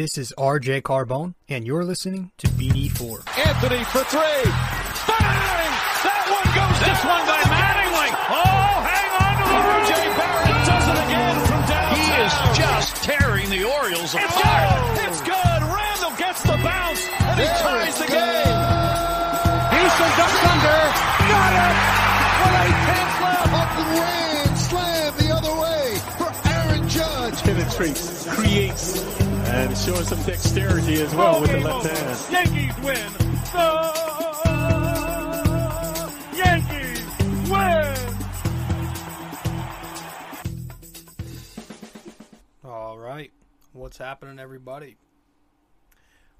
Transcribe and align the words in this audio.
This 0.00 0.16
is 0.16 0.32
RJ 0.38 0.80
Carbone, 0.80 1.34
and 1.50 1.66
you're 1.66 1.84
listening 1.84 2.32
to 2.38 2.46
BD4. 2.56 3.20
Anthony 3.36 3.84
for 3.84 4.00
three. 4.08 4.48
Bang! 5.04 5.72
That 6.08 6.24
one 6.24 6.48
goes 6.56 6.76
This 6.80 7.00
one 7.04 7.20
by 7.28 7.44
Mattingly. 7.52 8.08
Oh, 8.32 8.80
hang 8.80 9.12
on 9.20 9.32
to 9.36 9.44
the 9.44 9.60
RJ 9.60 9.92
Barrett 10.16 10.56
does 10.64 10.86
it 10.88 10.98
again 11.04 11.36
from 11.44 11.60
downtown. 11.68 12.00
He 12.00 12.16
is 12.16 12.32
just 12.56 12.96
tearing 13.04 13.44
the 13.52 13.60
Orioles 13.68 14.16
It's 14.16 14.24
apart. 14.24 14.96
good. 14.96 15.04
It's 15.04 15.20
good. 15.20 15.60
Randall 15.68 16.16
gets 16.16 16.40
the 16.48 16.56
bounce 16.64 17.04
and 17.04 17.36
he 17.36 17.48
ties 17.60 17.96
the 18.00 18.08
game. 18.08 18.56
Houston 19.68 20.10
ducks 20.16 20.40
under. 20.48 20.80
Got 21.28 21.52
it. 21.60 21.76
With 22.40 22.56
eight 22.64 22.78
tenths 22.88 23.18
left. 23.20 23.52
Up 23.52 23.72
and 23.76 23.90
ran, 24.00 24.48
slam 24.56 25.12
the 25.20 25.28
other 25.28 25.52
way 25.60 26.00
for 26.16 26.32
Aaron 26.48 26.88
Judge. 26.88 27.36
penetrates, 27.44 28.24
creates, 28.32 29.04
and 29.60 29.76
showing 29.76 30.04
some 30.04 30.22
dexterity 30.22 31.02
as 31.02 31.14
well 31.14 31.38
with 31.40 31.50
the 31.50 31.60
left 31.60 31.86
hand. 31.86 32.32
Yankees 32.32 32.74
win. 32.82 33.12
The 33.52 33.82
Yankees 36.34 37.04
win. 37.50 37.96
All 42.64 42.98
right. 42.98 43.30
What's 43.74 43.98
happening, 43.98 44.38
everybody? 44.38 44.96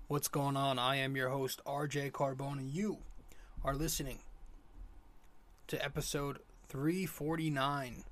What's 0.08 0.28
going 0.28 0.56
on? 0.56 0.78
I 0.78 0.96
am 0.96 1.14
your 1.14 1.28
host, 1.28 1.60
RJ 1.66 2.12
Carbone, 2.12 2.58
and 2.58 2.70
you 2.70 3.00
are 3.62 3.74
listening 3.74 4.20
to 5.66 5.84
episode 5.84 6.38
349 6.68 8.04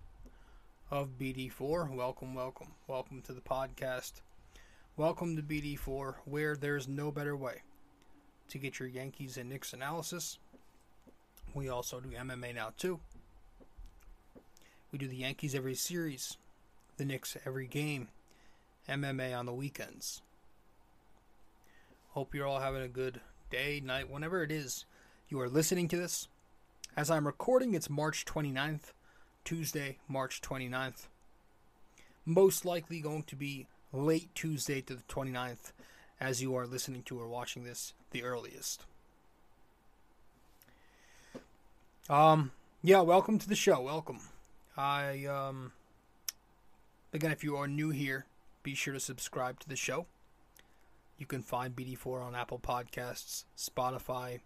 of 0.90 1.18
BD4. 1.18 1.94
Welcome, 1.94 2.34
welcome, 2.34 2.74
welcome 2.86 3.22
to 3.22 3.32
the 3.32 3.40
podcast. 3.40 4.20
Welcome 4.98 5.36
to 5.36 5.42
BD4, 5.44 6.14
where 6.24 6.56
there's 6.56 6.88
no 6.88 7.12
better 7.12 7.36
way 7.36 7.62
to 8.48 8.58
get 8.58 8.80
your 8.80 8.88
Yankees 8.88 9.36
and 9.36 9.48
Knicks 9.48 9.72
analysis. 9.72 10.40
We 11.54 11.68
also 11.68 12.00
do 12.00 12.08
MMA 12.08 12.52
now, 12.52 12.72
too. 12.76 12.98
We 14.90 14.98
do 14.98 15.06
the 15.06 15.14
Yankees 15.14 15.54
every 15.54 15.76
series, 15.76 16.36
the 16.96 17.04
Knicks 17.04 17.36
every 17.46 17.68
game, 17.68 18.08
MMA 18.88 19.38
on 19.38 19.46
the 19.46 19.52
weekends. 19.52 20.20
Hope 22.08 22.34
you're 22.34 22.48
all 22.48 22.58
having 22.58 22.82
a 22.82 22.88
good 22.88 23.20
day, 23.50 23.80
night, 23.80 24.10
whenever 24.10 24.42
it 24.42 24.50
is 24.50 24.84
you 25.28 25.38
are 25.38 25.48
listening 25.48 25.86
to 25.86 25.96
this. 25.96 26.26
As 26.96 27.08
I'm 27.08 27.28
recording, 27.28 27.74
it's 27.74 27.88
March 27.88 28.24
29th, 28.24 28.90
Tuesday, 29.44 29.98
March 30.08 30.42
29th. 30.42 31.06
Most 32.26 32.64
likely 32.64 32.98
going 32.98 33.22
to 33.22 33.36
be 33.36 33.68
late 33.92 34.34
Tuesday 34.34 34.80
to 34.82 34.94
the 34.94 35.02
29th 35.02 35.72
as 36.20 36.42
you 36.42 36.54
are 36.54 36.66
listening 36.66 37.02
to 37.04 37.18
or 37.18 37.28
watching 37.28 37.64
this 37.64 37.94
the 38.10 38.22
earliest. 38.22 38.84
Um 42.08 42.52
yeah, 42.82 43.00
welcome 43.00 43.38
to 43.38 43.48
the 43.48 43.54
show. 43.54 43.80
Welcome. 43.80 44.20
I 44.76 45.24
um 45.26 45.72
again 47.12 47.32
if 47.32 47.42
you 47.42 47.56
are 47.56 47.68
new 47.68 47.90
here, 47.90 48.26
be 48.62 48.74
sure 48.74 48.94
to 48.94 49.00
subscribe 49.00 49.60
to 49.60 49.68
the 49.68 49.76
show. 49.76 50.06
You 51.18 51.26
can 51.26 51.42
find 51.42 51.74
BD4 51.74 52.22
on 52.22 52.34
Apple 52.36 52.60
Podcasts, 52.60 53.44
Spotify, 53.56 54.38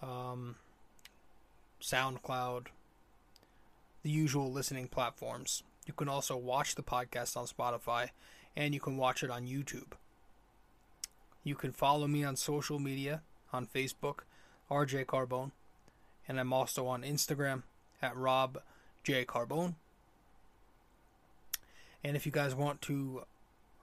um, 0.00 0.54
SoundCloud, 1.82 2.66
the 4.04 4.10
usual 4.10 4.52
listening 4.52 4.86
platforms. 4.86 5.64
You 5.84 5.94
can 5.94 6.08
also 6.08 6.36
watch 6.36 6.76
the 6.76 6.82
podcast 6.82 7.36
on 7.36 7.46
Spotify 7.46 8.10
and 8.56 8.72
you 8.74 8.80
can 8.80 8.96
watch 8.96 9.22
it 9.22 9.30
on 9.30 9.46
YouTube. 9.46 9.92
You 11.44 11.54
can 11.54 11.72
follow 11.72 12.06
me 12.06 12.24
on 12.24 12.36
social 12.36 12.78
media 12.78 13.22
on 13.52 13.66
Facebook, 13.66 14.20
RJ 14.70 15.04
Carbone, 15.06 15.52
and 16.26 16.40
I'm 16.40 16.52
also 16.52 16.86
on 16.86 17.02
Instagram 17.02 17.62
at 18.02 18.16
Rob 18.16 18.58
J 19.04 19.24
Carbone. 19.24 19.74
And 22.02 22.16
if 22.16 22.26
you 22.26 22.32
guys 22.32 22.54
want 22.54 22.80
to 22.82 23.24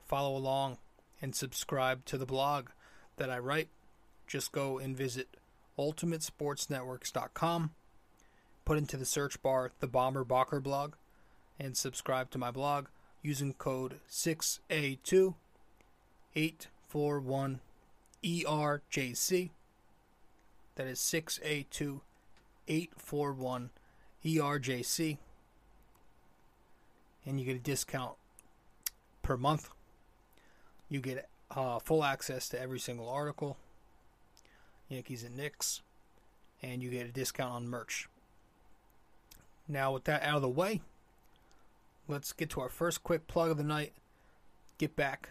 follow 0.05 0.35
along 0.35 0.77
and 1.21 1.35
subscribe 1.35 2.03
to 2.05 2.17
the 2.17 2.25
blog 2.25 2.69
that 3.17 3.29
I 3.29 3.37
write, 3.39 3.69
just 4.27 4.51
go 4.51 4.79
and 4.79 4.97
visit 4.97 5.27
ultimatesportsnetworks.com, 5.77 7.71
put 8.65 8.77
into 8.77 8.97
the 8.97 9.05
search 9.05 9.41
bar 9.41 9.71
the 9.79 9.87
Bomber 9.87 10.25
Bocker 10.25 10.61
blog, 10.61 10.93
and 11.59 11.77
subscribe 11.77 12.29
to 12.31 12.37
my 12.37 12.51
blog 12.51 12.87
using 13.23 13.53
code 13.53 13.99
6A2 14.09 15.33
841 16.35 17.59
ERJC. 18.23 19.49
That 20.75 20.87
is 20.87 20.99
6A2 20.99 22.01
841 22.67 23.69
ERJC. 24.25 25.17
And 27.25 27.39
you 27.39 27.45
get 27.45 27.55
a 27.55 27.59
discount 27.59 28.15
per 29.21 29.37
month. 29.37 29.69
You 30.89 30.99
get 30.99 31.29
uh, 31.49 31.79
full 31.79 32.03
access 32.03 32.49
to 32.49 32.59
every 32.59 32.79
single 32.79 33.07
article, 33.07 33.57
Yankees 34.89 35.23
and 35.23 35.37
Knicks, 35.37 35.81
and 36.61 36.83
you 36.83 36.89
get 36.89 37.07
a 37.07 37.11
discount 37.11 37.53
on 37.53 37.67
merch. 37.67 38.09
Now, 39.67 39.93
with 39.93 40.03
that 40.05 40.23
out 40.23 40.35
of 40.35 40.41
the 40.41 40.49
way, 40.49 40.81
let's 42.07 42.33
get 42.33 42.49
to 42.51 42.61
our 42.61 42.69
first 42.69 43.03
quick 43.03 43.27
plug 43.27 43.51
of 43.51 43.57
the 43.57 43.63
night. 43.63 43.93
Get 44.77 44.95
back, 44.95 45.29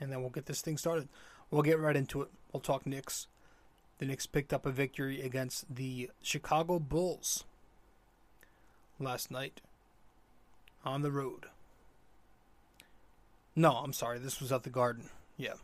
and 0.00 0.10
then 0.10 0.20
we'll 0.20 0.30
get 0.30 0.46
this 0.46 0.60
thing 0.62 0.78
started. 0.78 1.08
We'll 1.50 1.62
get 1.62 1.78
right 1.78 1.96
into 1.96 2.22
it. 2.22 2.28
We'll 2.52 2.60
talk 2.60 2.86
Knicks. 2.86 3.26
The 3.98 4.06
Knicks 4.06 4.26
picked 4.26 4.52
up 4.52 4.64
a 4.64 4.70
victory 4.70 5.20
against 5.20 5.74
the 5.74 6.10
Chicago 6.22 6.78
Bulls 6.78 7.44
last 8.98 9.30
night 9.30 9.60
on 10.84 11.02
the 11.02 11.10
road. 11.10 11.46
No, 13.54 13.72
I'm 13.72 13.92
sorry. 13.92 14.18
This 14.18 14.40
was 14.40 14.52
at 14.52 14.62
the 14.62 14.70
Garden. 14.70 15.10
Yeah. 15.36 15.54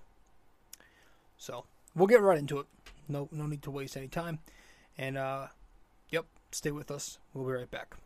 So 1.38 1.64
we'll 1.94 2.08
get 2.08 2.20
right 2.20 2.38
into 2.38 2.58
it. 2.58 2.66
No, 3.08 3.28
no 3.32 3.46
need 3.46 3.62
to 3.62 3.70
waste 3.70 3.96
any 3.96 4.08
time. 4.08 4.40
And 4.98 5.16
uh, 5.16 5.46
yep, 6.10 6.26
stay 6.50 6.70
with 6.72 6.90
us. 6.90 7.18
We'll 7.32 7.46
be 7.46 7.52
right 7.52 7.70
back. 7.70 7.96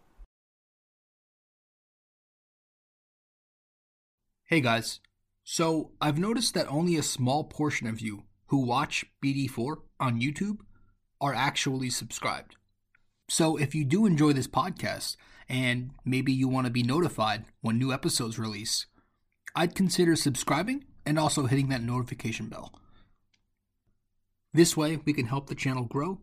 Hey 4.50 4.60
guys. 4.60 4.98
So 5.44 5.92
I've 6.00 6.18
noticed 6.18 6.54
that 6.54 6.66
only 6.66 6.96
a 6.96 7.04
small 7.04 7.44
portion 7.44 7.86
of 7.86 8.00
you 8.00 8.24
who 8.46 8.66
watch 8.66 9.04
BD4 9.24 9.76
on 10.00 10.20
YouTube 10.20 10.56
are 11.20 11.32
actually 11.32 11.88
subscribed. 11.88 12.56
So 13.28 13.56
if 13.56 13.76
you 13.76 13.84
do 13.84 14.06
enjoy 14.06 14.32
this 14.32 14.48
podcast 14.48 15.14
and 15.48 15.92
maybe 16.04 16.32
you 16.32 16.48
want 16.48 16.66
to 16.66 16.72
be 16.72 16.82
notified 16.82 17.44
when 17.60 17.78
new 17.78 17.92
episodes 17.92 18.40
release, 18.40 18.86
I'd 19.54 19.76
consider 19.76 20.16
subscribing 20.16 20.84
and 21.06 21.16
also 21.16 21.46
hitting 21.46 21.68
that 21.68 21.84
notification 21.84 22.48
bell. 22.48 22.74
This 24.52 24.76
way, 24.76 24.98
we 25.04 25.12
can 25.12 25.26
help 25.26 25.46
the 25.46 25.54
channel 25.54 25.84
grow 25.84 26.18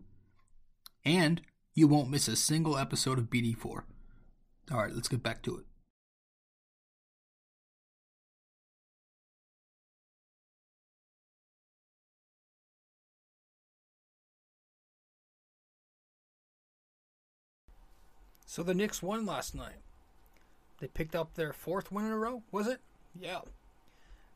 and 1.05 1.41
you 1.73 1.87
won't 1.87 2.09
miss 2.09 2.27
a 2.27 2.35
single 2.35 2.77
episode 2.77 3.19
of 3.19 3.29
BD4. 3.29 3.83
All 4.69 4.79
right, 4.79 4.93
let's 4.93 5.07
get 5.07 5.23
back 5.23 5.41
to 5.43 5.59
it. 5.59 5.63
So 18.47 18.63
the 18.63 18.73
Knicks 18.73 19.03
won 19.03 19.25
last 19.25 19.53
night. 19.53 19.75
They 20.79 20.87
picked 20.87 21.15
up 21.15 21.35
their 21.35 21.51
fourth 21.51 21.91
win 21.91 22.05
in 22.05 22.11
a 22.11 22.17
row, 22.17 22.43
was 22.51 22.65
it? 22.65 22.79
Yeah. 23.19 23.41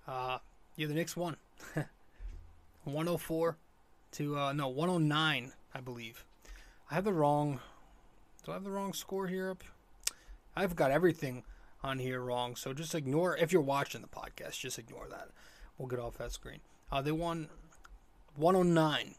Uh, 0.05 0.39
yeah, 0.75 0.87
the 0.87 0.93
Knicks 0.93 1.15
won. 1.15 1.37
104 2.83 3.57
to, 4.11 4.37
uh, 4.37 4.53
no, 4.53 4.67
109, 4.67 5.53
I 5.73 5.79
believe. 5.79 6.25
I 6.89 6.95
have 6.95 7.05
the 7.05 7.13
wrong, 7.13 7.61
do 8.45 8.51
I 8.51 8.55
have 8.55 8.65
the 8.65 8.71
wrong 8.71 8.93
score 8.93 9.27
here 9.27 9.49
up? 9.49 9.63
I've 10.57 10.75
got 10.75 10.91
everything 10.91 11.43
on 11.81 11.99
here 11.99 12.19
wrong, 12.19 12.57
so 12.57 12.73
just 12.73 12.93
ignore, 12.93 13.37
if 13.37 13.53
you're 13.53 13.61
watching 13.61 14.01
the 14.01 14.07
podcast, 14.07 14.59
just 14.59 14.77
ignore 14.77 15.07
that. 15.09 15.29
We'll 15.77 15.87
get 15.87 15.99
off 15.99 16.17
that 16.17 16.33
screen. 16.33 16.59
Uh, 16.91 17.01
they 17.01 17.13
won 17.13 17.47
109 18.35 19.15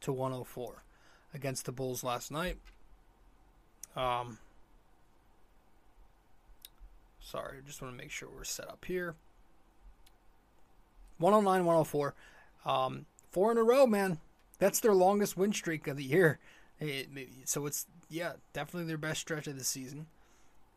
to 0.00 0.12
104 0.12 0.82
against 1.34 1.66
the 1.66 1.72
Bulls 1.72 2.02
last 2.02 2.30
night. 2.30 2.56
Um, 3.98 4.38
sorry, 7.20 7.58
I 7.58 7.66
just 7.66 7.82
want 7.82 7.94
to 7.94 7.98
make 7.98 8.10
sure 8.12 8.28
we're 8.34 8.44
set 8.44 8.68
up 8.68 8.84
here. 8.84 9.16
109, 11.18 11.64
104. 11.64 12.14
Um, 12.64 13.06
four 13.30 13.50
in 13.50 13.58
a 13.58 13.62
row, 13.64 13.86
man. 13.86 14.18
That's 14.58 14.80
their 14.80 14.94
longest 14.94 15.36
win 15.36 15.52
streak 15.52 15.86
of 15.86 15.96
the 15.96 16.04
year. 16.04 16.38
It, 16.80 17.08
so 17.44 17.66
it's, 17.66 17.86
yeah, 18.08 18.34
definitely 18.52 18.86
their 18.86 18.96
best 18.98 19.20
stretch 19.20 19.48
of 19.48 19.58
the 19.58 19.64
season. 19.64 20.06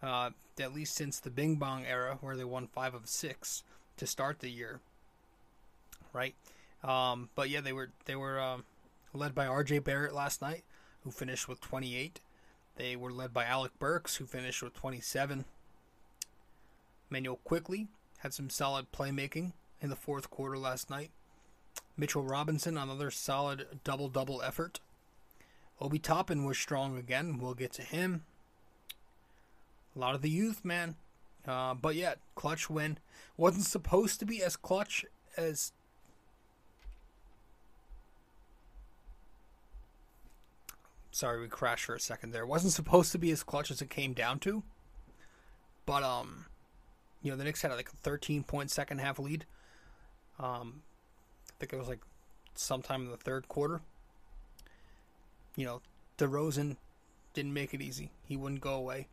Uh, 0.02 0.32
at 0.60 0.74
least 0.74 0.96
since 0.96 1.20
the 1.20 1.30
Bing 1.30 1.58
Bong 1.58 1.86
era, 1.86 2.18
where 2.22 2.36
they 2.36 2.44
won 2.44 2.66
five 2.66 2.96
of 2.96 3.08
six 3.08 3.62
to 3.98 4.08
start 4.08 4.40
the 4.40 4.50
year. 4.50 4.80
right? 6.12 6.34
Um, 6.84 7.30
but 7.36 7.50
yeah, 7.52 7.62
they 7.62 7.74
were 7.74 7.92
they 8.06 8.16
were 8.16 8.40
um, 8.40 8.64
led 9.14 9.36
by 9.36 9.46
R.J. 9.46 9.80
Barrett 9.80 10.16
last 10.16 10.42
night, 10.42 10.64
who 11.04 11.12
finished 11.12 11.48
with 11.48 11.62
28. 11.62 12.20
They 12.82 12.96
were 12.96 13.12
led 13.12 13.32
by 13.32 13.46
Alec 13.46 13.78
Burks, 13.78 14.16
who 14.16 14.26
finished 14.26 14.64
with 14.64 14.74
27. 14.74 15.46
Manuel 17.12 17.40
Quickley 17.44 17.90
had 18.18 18.34
some 18.34 18.50
solid 18.50 18.92
playmaking 18.92 19.52
in 19.80 19.92
the 19.92 19.96
fourth 19.96 20.32
quarter 20.32 20.58
last 20.58 20.90
night. 20.90 21.12
Mitchell 21.96 22.24
Robinson, 22.24 22.80
another 22.80 23.12
solid 23.12 23.68
double 23.84 24.10
double 24.10 24.42
effort. 24.42 24.80
Obi 25.80 26.00
Toppin 26.00 26.44
was 26.44 26.58
strong 26.58 26.98
again. 26.98 27.38
We'll 27.38 27.54
get 27.54 27.72
to 27.74 27.84
him. 27.84 28.24
A 29.96 30.00
lot 30.00 30.16
of 30.16 30.24
the 30.24 30.32
youth, 30.32 30.66
man. 30.66 30.96
Uh, 31.48 31.76
but 31.76 31.94
yeah, 31.94 32.16
clutch 32.34 32.68
win. 32.68 32.98
Wasn't 33.38 33.66
supposed 33.66 34.20
to 34.22 34.26
be 34.26 34.42
as 34.42 34.56
clutch 34.56 35.06
as. 35.38 35.72
Sorry, 41.12 41.42
we 41.42 41.48
crashed 41.48 41.86
for 41.86 41.96
a 41.96 42.00
second 42.00 42.32
there. 42.32 42.44
It 42.44 42.48
Wasn't 42.48 42.74
supposed 42.74 43.12
to 43.12 43.18
be 43.18 43.32
as 43.32 43.44
clutch 43.44 43.70
as 43.70 43.82
it 43.82 43.90
came 43.90 44.14
down 44.14 44.40
to. 44.40 44.64
But, 45.86 46.04
um, 46.04 46.46
you 47.22 47.32
know, 47.32 47.38
the 47.38 47.44
Knicks 47.44 47.62
had 47.62 47.72
like 47.72 47.90
a 47.90 47.98
13 47.98 48.44
point 48.44 48.72
second 48.72 49.00
half 49.00 49.20
lead. 49.20 49.46
Um, 50.40 50.84
I 51.50 51.54
think 51.60 51.74
it 51.74 51.78
was 51.78 51.90
like 51.90 52.02
sometime 52.56 53.04
in 53.04 53.12
the 53.12 53.18
third 53.18 53.48
quarter. 53.48 53.82
You 55.56 55.66
know, 55.66 55.82
DeRozan 56.18 56.78
didn't 57.34 57.54
make 57.54 57.74
it 57.74 57.82
easy. 57.82 58.12
He 58.24 58.38
wouldn't 58.38 58.62
go 58.62 58.74
away. 58.74 59.10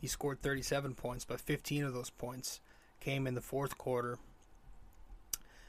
He 0.00 0.06
scored 0.06 0.42
37 0.42 0.94
points, 0.94 1.24
but 1.24 1.40
15 1.40 1.84
of 1.84 1.94
those 1.94 2.10
points 2.10 2.60
came 2.98 3.26
in 3.26 3.34
the 3.34 3.40
fourth 3.40 3.78
quarter. 3.78 4.18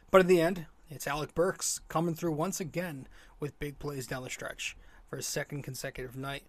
But 0.10 0.22
in 0.22 0.28
the 0.28 0.42
end, 0.42 0.66
it's 0.90 1.08
Alec 1.08 1.36
Burks 1.36 1.82
coming 1.88 2.16
through 2.16 2.34
once 2.34 2.60
again 2.60 3.08
with 3.40 3.60
big 3.60 3.80
plays 3.80 4.08
down 4.08 4.24
the 4.24 4.30
stretch. 4.30 4.78
For 5.14 5.18
his 5.18 5.28
second 5.28 5.62
consecutive 5.62 6.16
night, 6.16 6.42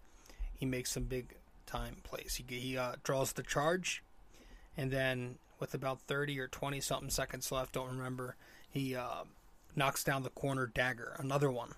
he 0.55 0.65
makes 0.65 0.91
some 0.91 1.03
big 1.03 1.35
time 1.67 1.97
plays. 2.01 2.41
He, 2.43 2.55
he 2.55 2.75
uh, 2.75 2.93
draws 3.03 3.33
the 3.33 3.43
charge, 3.43 4.01
and 4.75 4.89
then 4.89 5.35
with 5.59 5.75
about 5.75 6.01
30 6.01 6.39
or 6.39 6.47
20 6.47 6.79
something 6.79 7.11
seconds 7.11 7.51
left, 7.51 7.73
don't 7.73 7.95
remember, 7.95 8.35
he 8.67 8.95
uh, 8.95 9.25
knocks 9.75 10.03
down 10.03 10.23
the 10.23 10.31
corner 10.31 10.65
dagger, 10.65 11.15
another 11.19 11.51
one 11.51 11.75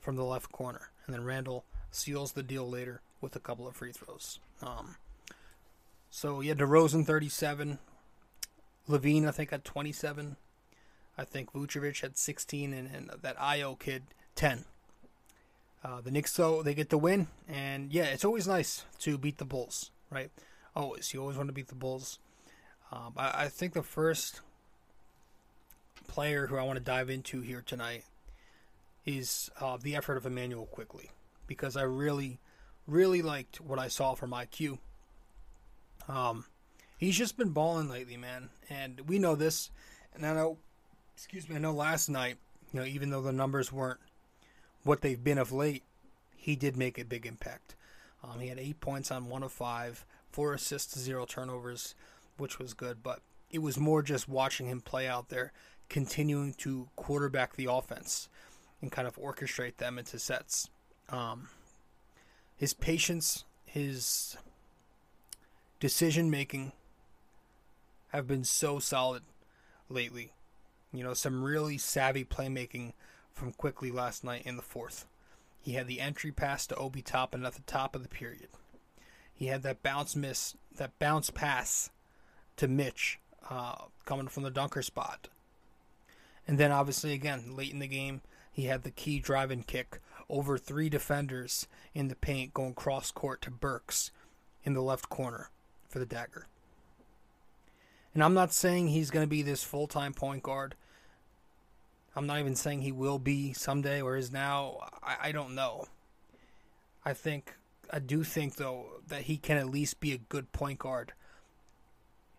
from 0.00 0.16
the 0.16 0.24
left 0.24 0.50
corner. 0.50 0.90
And 1.06 1.14
then 1.14 1.22
Randall 1.22 1.64
seals 1.92 2.32
the 2.32 2.42
deal 2.42 2.68
later 2.68 3.00
with 3.20 3.36
a 3.36 3.38
couple 3.38 3.68
of 3.68 3.76
free 3.76 3.92
throws. 3.92 4.40
Um, 4.62 4.96
so 6.10 6.40
yeah, 6.40 6.54
DeRozan 6.54 7.06
37, 7.06 7.78
LaVine 8.88 9.28
I 9.28 9.30
think 9.30 9.50
had 9.50 9.64
27. 9.64 10.34
I 11.16 11.24
think 11.24 11.52
Vucevic 11.52 12.00
had 12.00 12.18
16, 12.18 12.72
and, 12.72 12.90
and 12.92 13.10
that 13.22 13.38
Ayo 13.38 13.78
kid 13.78 14.02
10. 14.34 14.64
Uh, 15.84 16.00
the 16.00 16.10
Knicks 16.10 16.32
though 16.32 16.62
they 16.62 16.74
get 16.74 16.88
the 16.88 16.96
win, 16.96 17.28
and 17.46 17.92
yeah, 17.92 18.04
it's 18.04 18.24
always 18.24 18.48
nice 18.48 18.84
to 19.00 19.18
beat 19.18 19.36
the 19.36 19.44
Bulls, 19.44 19.90
right? 20.10 20.30
Always, 20.74 21.12
you 21.12 21.20
always 21.20 21.36
want 21.36 21.50
to 21.50 21.52
beat 21.52 21.68
the 21.68 21.74
Bulls. 21.74 22.18
Um, 22.90 23.12
I, 23.18 23.44
I 23.44 23.48
think 23.48 23.74
the 23.74 23.82
first 23.82 24.40
player 26.08 26.46
who 26.46 26.56
I 26.56 26.62
want 26.62 26.78
to 26.78 26.84
dive 26.84 27.10
into 27.10 27.42
here 27.42 27.62
tonight 27.64 28.04
is 29.04 29.50
uh, 29.60 29.76
the 29.76 29.94
effort 29.94 30.16
of 30.16 30.24
Immanuel 30.24 30.66
Quickley, 30.66 31.10
because 31.46 31.76
I 31.76 31.82
really, 31.82 32.38
really 32.86 33.20
liked 33.20 33.60
what 33.60 33.78
I 33.78 33.88
saw 33.88 34.14
from 34.14 34.30
IQ. 34.30 34.78
Um, 36.08 36.46
he's 36.96 37.18
just 37.18 37.36
been 37.36 37.50
balling 37.50 37.90
lately, 37.90 38.16
man, 38.16 38.48
and 38.70 39.02
we 39.06 39.18
know 39.18 39.34
this. 39.34 39.70
And 40.14 40.24
I 40.24 40.32
know, 40.32 40.56
excuse 41.14 41.46
me, 41.46 41.56
I 41.56 41.58
know 41.58 41.72
last 41.72 42.08
night, 42.08 42.36
you 42.72 42.80
know, 42.80 42.86
even 42.86 43.10
though 43.10 43.20
the 43.20 43.32
numbers 43.32 43.70
weren't 43.70 44.00
what 44.84 45.00
they've 45.00 45.22
been 45.22 45.38
of 45.38 45.52
late, 45.52 45.82
he 46.36 46.54
did 46.54 46.76
make 46.76 46.98
a 46.98 47.04
big 47.04 47.26
impact. 47.26 47.74
Um, 48.22 48.40
he 48.40 48.48
had 48.48 48.58
eight 48.58 48.80
points 48.80 49.10
on 49.10 49.28
one 49.28 49.42
of 49.42 49.52
five, 49.52 50.04
four 50.30 50.54
assists, 50.54 50.98
zero 50.98 51.26
turnovers, 51.26 51.94
which 52.36 52.58
was 52.58 52.74
good. 52.74 53.02
But 53.02 53.20
it 53.50 53.58
was 53.58 53.78
more 53.78 54.02
just 54.02 54.28
watching 54.28 54.66
him 54.66 54.80
play 54.80 55.06
out 55.08 55.28
there, 55.28 55.52
continuing 55.88 56.54
to 56.54 56.88
quarterback 56.96 57.56
the 57.56 57.68
offense 57.70 58.28
and 58.80 58.92
kind 58.92 59.08
of 59.08 59.16
orchestrate 59.16 59.76
them 59.78 59.98
into 59.98 60.18
sets. 60.18 60.68
Um, 61.08 61.48
his 62.56 62.74
patience, 62.74 63.44
his 63.66 64.36
decision 65.80 66.30
making 66.30 66.72
have 68.08 68.26
been 68.26 68.44
so 68.44 68.78
solid 68.78 69.22
lately. 69.88 70.32
You 70.92 71.02
know, 71.02 71.14
some 71.14 71.42
really 71.42 71.78
savvy 71.78 72.24
playmaking 72.24 72.92
from 73.34 73.52
Quickley 73.52 73.90
last 73.90 74.24
night 74.24 74.42
in 74.44 74.56
the 74.56 74.62
fourth. 74.62 75.06
He 75.60 75.72
had 75.74 75.86
the 75.86 76.00
entry 76.00 76.30
pass 76.30 76.66
to 76.66 76.76
Obi 76.76 77.02
Toppin 77.02 77.44
at 77.44 77.54
the 77.54 77.62
top 77.62 77.94
of 77.94 78.02
the 78.02 78.08
period. 78.08 78.48
He 79.34 79.46
had 79.46 79.62
that 79.62 79.82
bounce 79.82 80.14
miss, 80.14 80.54
that 80.76 80.98
bounce 80.98 81.30
pass 81.30 81.90
to 82.56 82.68
Mitch 82.68 83.18
uh, 83.50 83.76
coming 84.04 84.28
from 84.28 84.42
the 84.42 84.50
dunker 84.50 84.82
spot. 84.82 85.28
And 86.46 86.58
then, 86.58 86.70
obviously, 86.70 87.12
again, 87.12 87.56
late 87.56 87.72
in 87.72 87.78
the 87.78 87.86
game, 87.86 88.20
he 88.52 88.66
had 88.66 88.82
the 88.82 88.90
key 88.90 89.18
driving 89.18 89.62
kick 89.62 90.00
over 90.28 90.56
three 90.56 90.88
defenders 90.88 91.66
in 91.94 92.08
the 92.08 92.14
paint 92.14 92.54
going 92.54 92.74
cross 92.74 93.10
court 93.10 93.42
to 93.42 93.50
Burks 93.50 94.10
in 94.62 94.74
the 94.74 94.82
left 94.82 95.08
corner 95.08 95.50
for 95.88 95.98
the 95.98 96.06
dagger. 96.06 96.46
And 98.12 98.22
I'm 98.22 98.34
not 98.34 98.52
saying 98.52 98.88
he's 98.88 99.10
going 99.10 99.24
to 99.24 99.30
be 99.30 99.42
this 99.42 99.64
full 99.64 99.86
time 99.86 100.14
point 100.14 100.42
guard. 100.42 100.74
I'm 102.16 102.26
not 102.26 102.38
even 102.38 102.54
saying 102.54 102.82
he 102.82 102.92
will 102.92 103.18
be 103.18 103.52
someday 103.52 104.00
or 104.00 104.16
is 104.16 104.32
now. 104.32 104.88
I, 105.02 105.28
I 105.28 105.32
don't 105.32 105.54
know. 105.54 105.86
I 107.04 107.12
think, 107.12 107.54
I 107.90 107.98
do 107.98 108.22
think, 108.22 108.56
though, 108.56 109.00
that 109.08 109.22
he 109.22 109.36
can 109.36 109.58
at 109.58 109.68
least 109.68 110.00
be 110.00 110.12
a 110.12 110.18
good 110.18 110.52
point 110.52 110.78
guard 110.78 111.12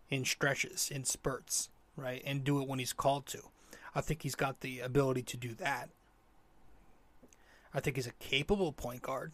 in 0.08 0.24
stretches, 0.24 0.90
in 0.90 1.04
spurts, 1.04 1.68
right? 1.96 2.22
And 2.24 2.42
do 2.42 2.60
it 2.60 2.68
when 2.68 2.78
he's 2.78 2.92
called 2.92 3.26
to. 3.26 3.42
I 3.94 4.00
think 4.00 4.22
he's 4.22 4.34
got 4.34 4.60
the 4.60 4.80
ability 4.80 5.22
to 5.22 5.36
do 5.36 5.54
that. 5.54 5.90
I 7.74 7.80
think 7.80 7.96
he's 7.96 8.06
a 8.06 8.12
capable 8.12 8.72
point 8.72 9.02
guard. 9.02 9.32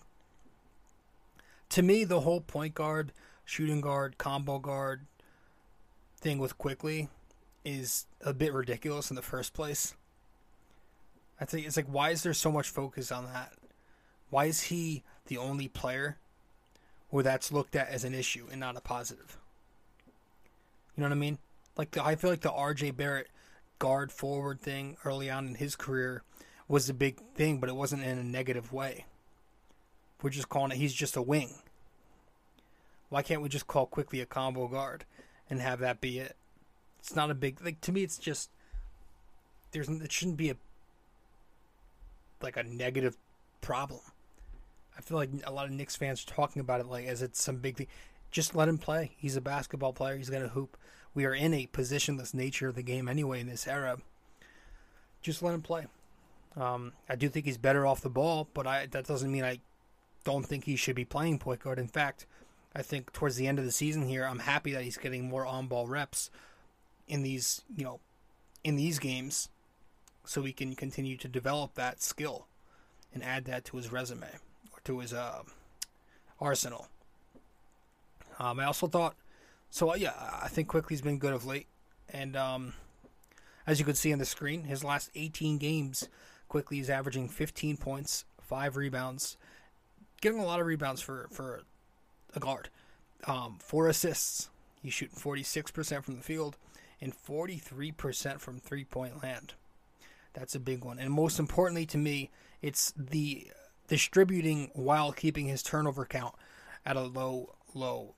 To 1.70 1.82
me, 1.82 2.04
the 2.04 2.20
whole 2.20 2.40
point 2.40 2.74
guard, 2.74 3.12
shooting 3.44 3.80
guard, 3.80 4.18
combo 4.18 4.58
guard 4.58 5.06
thing 6.20 6.38
with 6.38 6.58
Quickley 6.58 7.08
is 7.64 8.06
a 8.20 8.32
bit 8.32 8.52
ridiculous 8.52 9.10
in 9.10 9.16
the 9.16 9.22
first 9.22 9.54
place. 9.54 9.94
I 11.42 11.44
think 11.44 11.66
it's 11.66 11.76
like, 11.76 11.88
why 11.88 12.10
is 12.10 12.22
there 12.22 12.34
so 12.34 12.52
much 12.52 12.70
focus 12.70 13.10
on 13.10 13.24
that? 13.24 13.52
Why 14.30 14.44
is 14.44 14.60
he 14.60 15.02
the 15.26 15.38
only 15.38 15.66
player 15.66 16.18
where 17.10 17.24
that's 17.24 17.50
looked 17.50 17.74
at 17.74 17.88
as 17.88 18.04
an 18.04 18.14
issue 18.14 18.46
and 18.48 18.60
not 18.60 18.76
a 18.76 18.80
positive? 18.80 19.36
You 20.96 21.02
know 21.02 21.08
what 21.08 21.16
I 21.16 21.18
mean? 21.18 21.38
Like 21.76 21.90
the, 21.90 22.04
I 22.04 22.14
feel 22.14 22.30
like 22.30 22.42
the 22.42 22.52
R.J. 22.52 22.92
Barrett 22.92 23.26
guard 23.80 24.12
forward 24.12 24.60
thing 24.60 24.96
early 25.04 25.28
on 25.30 25.48
in 25.48 25.56
his 25.56 25.74
career 25.74 26.22
was 26.68 26.88
a 26.88 26.94
big 26.94 27.18
thing, 27.34 27.58
but 27.58 27.68
it 27.68 27.74
wasn't 27.74 28.04
in 28.04 28.18
a 28.18 28.22
negative 28.22 28.72
way. 28.72 29.06
We're 30.22 30.30
just 30.30 30.48
calling 30.48 30.70
it 30.70 30.76
he's 30.76 30.94
just 30.94 31.16
a 31.16 31.22
wing. 31.22 31.54
Why 33.08 33.22
can't 33.22 33.42
we 33.42 33.48
just 33.48 33.66
call 33.66 33.86
Quickley 33.86 34.20
a 34.20 34.26
combo 34.26 34.68
guard 34.68 35.06
and 35.50 35.60
have 35.60 35.80
that 35.80 36.00
be 36.00 36.20
it? 36.20 36.36
It's 37.00 37.16
not 37.16 37.32
a 37.32 37.34
big 37.34 37.60
like 37.64 37.80
to 37.80 37.90
me. 37.90 38.04
It's 38.04 38.16
just 38.16 38.48
there's 39.72 39.88
it 39.88 40.12
shouldn't 40.12 40.36
be 40.36 40.50
a 40.50 40.56
like 42.42 42.56
a 42.56 42.62
negative 42.62 43.16
problem. 43.60 44.00
I 44.96 45.00
feel 45.00 45.16
like 45.16 45.30
a 45.44 45.52
lot 45.52 45.66
of 45.66 45.72
Knicks 45.72 45.96
fans 45.96 46.24
are 46.24 46.34
talking 46.34 46.60
about 46.60 46.80
it 46.80 46.86
like 46.86 47.06
as 47.06 47.22
it's 47.22 47.42
some 47.42 47.56
big 47.56 47.76
thing. 47.76 47.86
Just 48.30 48.54
let 48.54 48.68
him 48.68 48.78
play. 48.78 49.12
He's 49.16 49.36
a 49.36 49.40
basketball 49.40 49.92
player. 49.92 50.16
He's 50.16 50.30
gonna 50.30 50.48
hoop. 50.48 50.76
We 51.14 51.24
are 51.24 51.34
in 51.34 51.52
a 51.54 51.66
positionless 51.66 52.34
nature 52.34 52.68
of 52.68 52.74
the 52.74 52.82
game 52.82 53.08
anyway 53.08 53.40
in 53.40 53.46
this 53.46 53.66
era. 53.66 53.98
Just 55.20 55.42
let 55.42 55.54
him 55.54 55.62
play. 55.62 55.86
Um, 56.56 56.92
I 57.08 57.16
do 57.16 57.28
think 57.28 57.46
he's 57.46 57.58
better 57.58 57.86
off 57.86 58.00
the 58.00 58.10
ball, 58.10 58.48
but 58.52 58.66
I, 58.66 58.86
that 58.86 59.06
doesn't 59.06 59.30
mean 59.30 59.44
I 59.44 59.60
don't 60.24 60.44
think 60.44 60.64
he 60.64 60.76
should 60.76 60.96
be 60.96 61.04
playing 61.04 61.38
point 61.38 61.60
guard. 61.60 61.78
In 61.78 61.88
fact, 61.88 62.26
I 62.74 62.82
think 62.82 63.12
towards 63.12 63.36
the 63.36 63.46
end 63.46 63.58
of 63.58 63.64
the 63.64 63.72
season 63.72 64.08
here, 64.08 64.24
I'm 64.24 64.40
happy 64.40 64.72
that 64.72 64.82
he's 64.82 64.96
getting 64.96 65.28
more 65.28 65.46
on-ball 65.46 65.86
reps 65.86 66.30
in 67.08 67.22
these, 67.22 67.62
you 67.74 67.84
know, 67.84 68.00
in 68.64 68.76
these 68.76 68.98
games, 68.98 69.48
so 70.24 70.42
he 70.42 70.52
can 70.52 70.74
continue 70.74 71.16
to 71.16 71.28
develop 71.28 71.74
that 71.74 72.02
skill 72.02 72.46
and 73.12 73.22
add 73.22 73.44
that 73.44 73.64
to 73.66 73.76
his 73.76 73.92
resume 73.92 74.28
or 74.72 74.78
to 74.84 75.00
his 75.00 75.12
uh, 75.12 75.42
arsenal. 76.40 76.88
Um, 78.38 78.60
I 78.60 78.64
also 78.64 78.86
thought, 78.86 79.14
so 79.70 79.92
uh, 79.92 79.94
yeah, 79.94 80.14
I 80.42 80.48
think 80.48 80.68
Quickley's 80.68 81.02
been 81.02 81.18
good 81.18 81.32
of 81.32 81.44
late, 81.44 81.66
and 82.12 82.36
um, 82.36 82.74
as 83.66 83.78
you 83.78 83.84
can 83.84 83.94
see 83.94 84.12
on 84.12 84.18
the 84.18 84.24
screen, 84.24 84.64
his 84.64 84.82
last 84.82 85.10
18 85.14 85.58
games, 85.58 86.08
Quickley 86.48 86.78
is 86.80 86.90
averaging 86.90 87.28
15 87.28 87.76
points, 87.76 88.24
five 88.40 88.76
rebounds, 88.76 89.36
getting 90.20 90.40
a 90.40 90.44
lot 90.44 90.60
of 90.60 90.66
rebounds 90.66 91.00
for 91.00 91.28
for 91.30 91.62
a 92.34 92.40
guard. 92.40 92.68
Um, 93.24 93.58
four 93.60 93.88
assists. 93.88 94.48
He's 94.82 94.92
shooting 94.92 95.16
46% 95.16 96.02
from 96.02 96.16
the 96.16 96.22
field 96.22 96.56
and 97.00 97.14
43% 97.14 98.40
from 98.40 98.58
three 98.58 98.84
point 98.84 99.22
land. 99.22 99.54
That's 100.34 100.54
a 100.54 100.60
big 100.60 100.84
one. 100.84 100.98
And 100.98 101.10
most 101.10 101.38
importantly 101.38 101.86
to 101.86 101.98
me, 101.98 102.30
it's 102.60 102.92
the 102.96 103.48
distributing 103.88 104.70
while 104.74 105.12
keeping 105.12 105.46
his 105.46 105.62
turnover 105.62 106.04
count 106.04 106.34
at 106.86 106.96
a 106.96 107.02
low, 107.02 107.54
low 107.74 108.14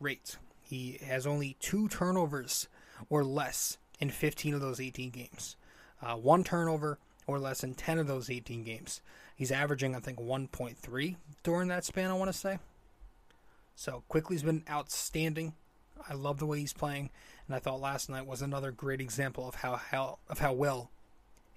rate. 0.00 0.36
He 0.62 0.98
has 1.04 1.26
only 1.26 1.56
two 1.60 1.88
turnovers 1.88 2.68
or 3.10 3.24
less 3.24 3.78
in 4.00 4.10
15 4.10 4.54
of 4.54 4.60
those 4.60 4.80
18 4.80 5.10
games. 5.10 5.56
Uh, 6.02 6.14
one 6.14 6.44
turnover 6.44 6.98
or 7.26 7.38
less 7.38 7.62
in 7.62 7.74
10 7.74 7.98
of 7.98 8.06
those 8.06 8.30
18 8.30 8.64
games. 8.64 9.00
He's 9.36 9.52
averaging, 9.52 9.94
I 9.94 10.00
think, 10.00 10.18
1.3 10.18 11.16
during 11.42 11.68
that 11.68 11.84
span, 11.84 12.10
I 12.10 12.14
want 12.14 12.32
to 12.32 12.36
say. 12.36 12.58
So 13.76 14.02
Quickley's 14.08 14.42
been 14.42 14.64
outstanding. 14.68 15.54
I 16.08 16.14
love 16.14 16.38
the 16.38 16.46
way 16.46 16.60
he's 16.60 16.72
playing, 16.72 17.10
and 17.46 17.54
I 17.54 17.58
thought 17.58 17.80
last 17.80 18.08
night 18.08 18.26
was 18.26 18.40
another 18.40 18.72
great 18.72 19.00
example 19.00 19.46
of 19.46 19.56
how, 19.56 19.76
how 19.76 20.18
of 20.28 20.38
how 20.38 20.52
well 20.52 20.90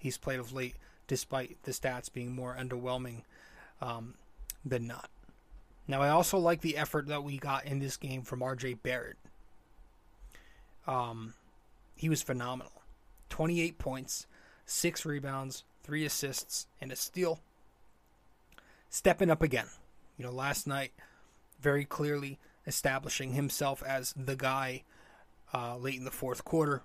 he's 0.02 0.18
played 0.18 0.40
of 0.40 0.52
late, 0.52 0.74
despite 1.06 1.62
the 1.62 1.72
stats 1.72 2.12
being 2.12 2.34
more 2.34 2.56
underwhelming 2.58 3.22
um, 3.80 4.14
than 4.64 4.86
not. 4.86 5.08
Now, 5.86 6.02
I 6.02 6.10
also 6.10 6.38
like 6.38 6.60
the 6.60 6.76
effort 6.76 7.06
that 7.08 7.24
we 7.24 7.38
got 7.38 7.64
in 7.64 7.78
this 7.78 7.96
game 7.96 8.22
from 8.22 8.40
RJ 8.40 8.82
Barrett. 8.82 9.16
Um, 10.86 11.34
he 11.96 12.08
was 12.08 12.22
phenomenal. 12.22 12.72
28 13.30 13.78
points, 13.78 14.26
6 14.66 15.06
rebounds, 15.06 15.64
3 15.82 16.04
assists, 16.04 16.66
and 16.80 16.92
a 16.92 16.96
steal. 16.96 17.40
Stepping 18.90 19.30
up 19.30 19.42
again. 19.42 19.66
You 20.18 20.24
know, 20.24 20.32
last 20.32 20.66
night, 20.66 20.92
very 21.60 21.84
clearly 21.84 22.38
establishing 22.66 23.32
himself 23.32 23.82
as 23.82 24.12
the 24.16 24.36
guy 24.36 24.82
uh, 25.54 25.76
late 25.76 25.98
in 25.98 26.04
the 26.04 26.10
fourth 26.10 26.44
quarter. 26.44 26.82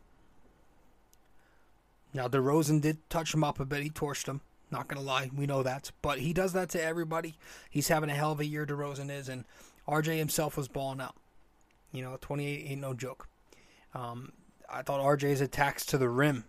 Now, 2.13 2.27
DeRozan 2.27 2.81
did 2.81 3.09
touch 3.09 3.33
him 3.33 3.43
up 3.43 3.59
a 3.59 3.65
bit. 3.65 3.83
He 3.83 3.89
torched 3.89 4.27
him. 4.27 4.41
Not 4.69 4.89
to 4.89 4.99
lie. 4.99 5.29
We 5.35 5.45
know 5.45 5.63
that. 5.63 5.91
But 6.01 6.19
he 6.19 6.33
does 6.33 6.53
that 6.53 6.69
to 6.69 6.83
everybody. 6.83 7.35
He's 7.69 7.87
having 7.87 8.09
a 8.09 8.15
hell 8.15 8.31
of 8.31 8.39
a 8.39 8.45
year, 8.45 8.65
DeRozan 8.65 9.09
is. 9.09 9.29
And 9.29 9.45
RJ 9.87 10.17
himself 10.17 10.57
was 10.57 10.67
balling 10.67 11.01
out. 11.01 11.15
You 11.91 12.03
know, 12.03 12.17
28 12.19 12.65
ain't 12.69 12.81
no 12.81 12.93
joke. 12.93 13.27
Um, 13.93 14.33
I 14.69 14.81
thought 14.81 14.99
RJ's 14.99 15.41
attacks 15.41 15.85
to 15.87 15.97
the 15.97 16.09
rim 16.09 16.43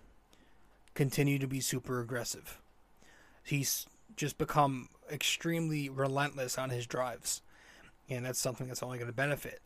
continue 0.94 1.38
to 1.38 1.46
be 1.46 1.60
super 1.60 2.00
aggressive. 2.00 2.60
He's 3.44 3.86
just 4.16 4.36
become 4.36 4.88
extremely 5.10 5.88
relentless 5.88 6.58
on 6.58 6.70
his 6.70 6.86
drives, 6.86 7.40
and 8.10 8.26
that's 8.26 8.40
something 8.40 8.66
that's 8.66 8.82
only 8.82 8.98
going 8.98 9.10
to 9.10 9.16
benefit. 9.16 9.60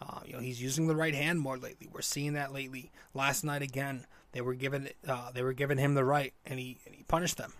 Uh, 0.00 0.20
you 0.24 0.34
know, 0.34 0.38
he's 0.38 0.62
using 0.62 0.86
the 0.86 0.94
right 0.94 1.14
hand 1.14 1.40
more 1.40 1.58
lately. 1.58 1.88
We're 1.92 2.02
seeing 2.02 2.34
that 2.34 2.52
lately. 2.52 2.92
Last 3.14 3.42
night 3.42 3.62
again, 3.62 4.06
they 4.32 4.40
were 4.40 4.54
giving 4.54 4.88
uh, 5.06 5.30
they 5.32 5.42
were 5.42 5.52
giving 5.52 5.78
him 5.78 5.94
the 5.94 6.04
right, 6.04 6.32
and 6.44 6.58
he 6.58 6.78
and 6.86 6.94
he 6.94 7.02
punished 7.04 7.36
them. 7.36 7.52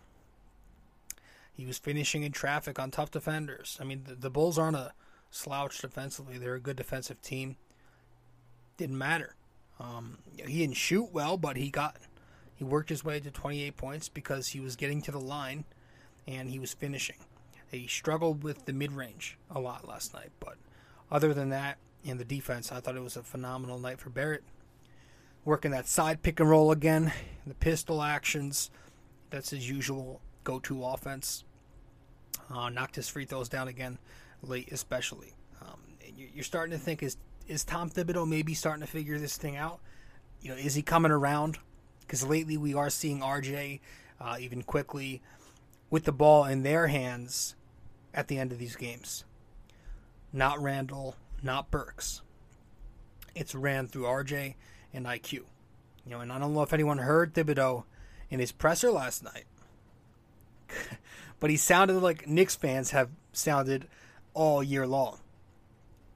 He 1.53 1.65
was 1.65 1.79
finishing 1.79 2.23
in 2.23 2.33
traffic 2.33 2.79
on 2.79 2.91
tough 2.91 3.11
defenders. 3.11 3.79
I 3.81 3.85
mean, 3.85 4.05
the, 4.07 4.15
the 4.15 4.31
Bulls 4.31 4.59
aren't 4.59 4.77
a 4.77 4.93
slouch 5.31 5.79
defensively; 5.81 6.39
they're 6.39 6.55
a 6.55 6.61
good 6.61 6.77
defensive 6.77 7.21
team. 7.23 7.57
Didn't 8.77 8.99
matter. 8.99 9.35
Um, 9.81 10.19
he 10.37 10.59
didn't 10.59 10.77
shoot 10.77 11.11
well, 11.13 11.37
but 11.37 11.57
he 11.57 11.71
got 11.71 11.97
he 12.55 12.65
worked 12.65 12.89
his 12.89 13.05
way 13.05 13.21
to 13.21 13.31
28 13.31 13.77
points 13.77 14.09
because 14.09 14.49
he 14.49 14.61
was 14.61 14.77
getting 14.77 15.03
to 15.03 15.13
the 15.13 15.21
line 15.21 15.65
and 16.27 16.49
he 16.49 16.59
was 16.59 16.73
finishing. 16.73 17.17
He 17.71 17.87
struggled 17.87 18.43
with 18.43 18.65
the 18.65 18.73
mid 18.73 18.93
range 18.93 19.37
a 19.51 19.61
lot 19.61 19.87
last 19.87 20.15
night, 20.15 20.31
but 20.41 20.57
other 21.11 21.35
than 21.35 21.51
that, 21.51 21.79
and 22.07 22.19
the 22.19 22.25
defense, 22.25 22.73
I 22.73 22.81
thought 22.81 22.97
it 22.97 23.03
was 23.03 23.17
a 23.17 23.23
phenomenal 23.23 23.79
night 23.79 23.99
for 23.99 24.11
Barrett. 24.11 24.45
Working 25.47 25.71
that 25.71 25.87
side 25.87 26.23
pick 26.23 26.41
and 26.41 26.51
roll 26.51 26.73
again, 26.73 27.13
the 27.47 27.55
pistol 27.55 28.03
actions, 28.03 28.69
that's 29.31 29.51
his 29.51 29.71
usual 29.71 30.21
go 30.43 30.59
to 30.59 30.85
offense. 30.85 31.45
Uh, 32.53 32.69
knocked 32.69 32.97
his 32.97 33.09
free 33.09 33.25
throws 33.25 33.49
down 33.49 33.69
again 33.69 33.99
late, 34.43 34.71
especially. 34.73 35.35
Um, 35.63 35.81
you're 36.17 36.43
starting 36.43 36.77
to 36.77 36.85
think 36.85 37.01
is 37.01 37.17
is 37.47 37.65
Tom 37.65 37.89
Thibodeau 37.89 38.29
maybe 38.29 38.55
starting 38.55 38.85
to 38.85 38.91
figure 38.91 39.21
this 39.21 39.37
thing 39.37 39.57
out? 39.57 39.79
You 40.43 40.51
know, 40.51 40.57
is 40.57 40.75
he 40.75 40.83
coming 40.83 41.13
around? 41.13 41.59
Because 42.01 42.27
lately 42.27 42.57
we 42.57 42.75
are 42.75 42.91
seeing 42.91 43.21
RJ 43.21 43.79
uh, 44.21 44.37
even 44.41 44.65
Quickley, 44.65 45.23
with 45.91 46.05
the 46.05 46.13
ball 46.13 46.45
in 46.45 46.65
their 46.65 46.89
hands 46.89 47.55
at 48.13 48.27
the 48.27 48.39
end 48.39 48.51
of 48.51 48.59
these 48.59 48.75
games. 48.75 49.25
Not 50.33 50.61
Randall, 50.61 51.15
not 51.41 51.71
Burks. 51.71 52.23
It's 53.37 53.55
ran 53.55 53.87
through 53.87 54.05
RJ 54.05 54.55
and 54.97 55.07
IQ. 55.07 55.33
You 55.33 55.45
know, 56.07 56.21
and 56.21 56.33
I 56.33 56.39
don't 56.39 56.55
know 56.55 56.63
if 56.63 56.73
anyone 56.73 56.99
heard 56.99 57.35
Thibodeau 57.35 57.85
in 58.31 58.41
his 58.41 58.51
presser 58.51 58.91
last 58.91 59.23
night, 59.23 59.45
but 61.41 61.51
he 61.51 61.57
sounded 61.57 62.01
like 62.01 62.27
Knicks 62.27 62.57
fans 62.57 62.91
have 62.91 63.11
sounded 63.33 63.87
all 64.35 64.63
year 64.63 64.87
long 64.87 65.19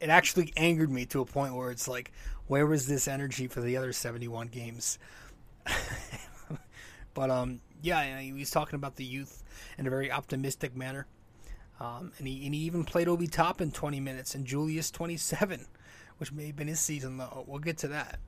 it 0.01 0.09
actually 0.09 0.53
angered 0.57 0.91
me 0.91 1.05
to 1.07 1.21
a 1.21 1.25
point 1.25 1.55
where 1.55 1.71
it's 1.71 1.87
like, 1.87 2.11
where 2.47 2.67
was 2.67 2.87
this 2.87 3.07
energy 3.07 3.47
for 3.47 3.61
the 3.61 3.77
other 3.77 3.93
71 3.93 4.49
games? 4.49 4.99
but 7.15 7.31
um, 7.31 7.61
yeah, 7.83 8.19
he 8.19 8.33
was 8.33 8.51
talking 8.51 8.77
about 8.77 8.97
the 8.97 9.05
youth 9.05 9.45
in 9.79 9.87
a 9.87 9.91
very 9.91 10.11
optimistic 10.11 10.75
manner. 10.75 11.07
Um, 11.79 12.13
and, 12.19 12.27
he, 12.27 12.45
and 12.47 12.55
he 12.55 12.63
even 12.63 12.85
played 12.85 13.09
Obi 13.09 13.27
Toppin 13.27 13.71
20 13.71 14.01
minutes 14.01 14.35
and 14.35 14.47
Julius 14.47 14.91
27, 14.91 15.67
which 16.19 16.33
may 16.33 16.47
have 16.47 16.57
been 16.57 16.69
his 16.69 16.81
season, 16.81 17.19
though. 17.19 17.45
We'll 17.47 17.61
get 17.61 17.79
to 17.79 17.89
that. 17.89 18.19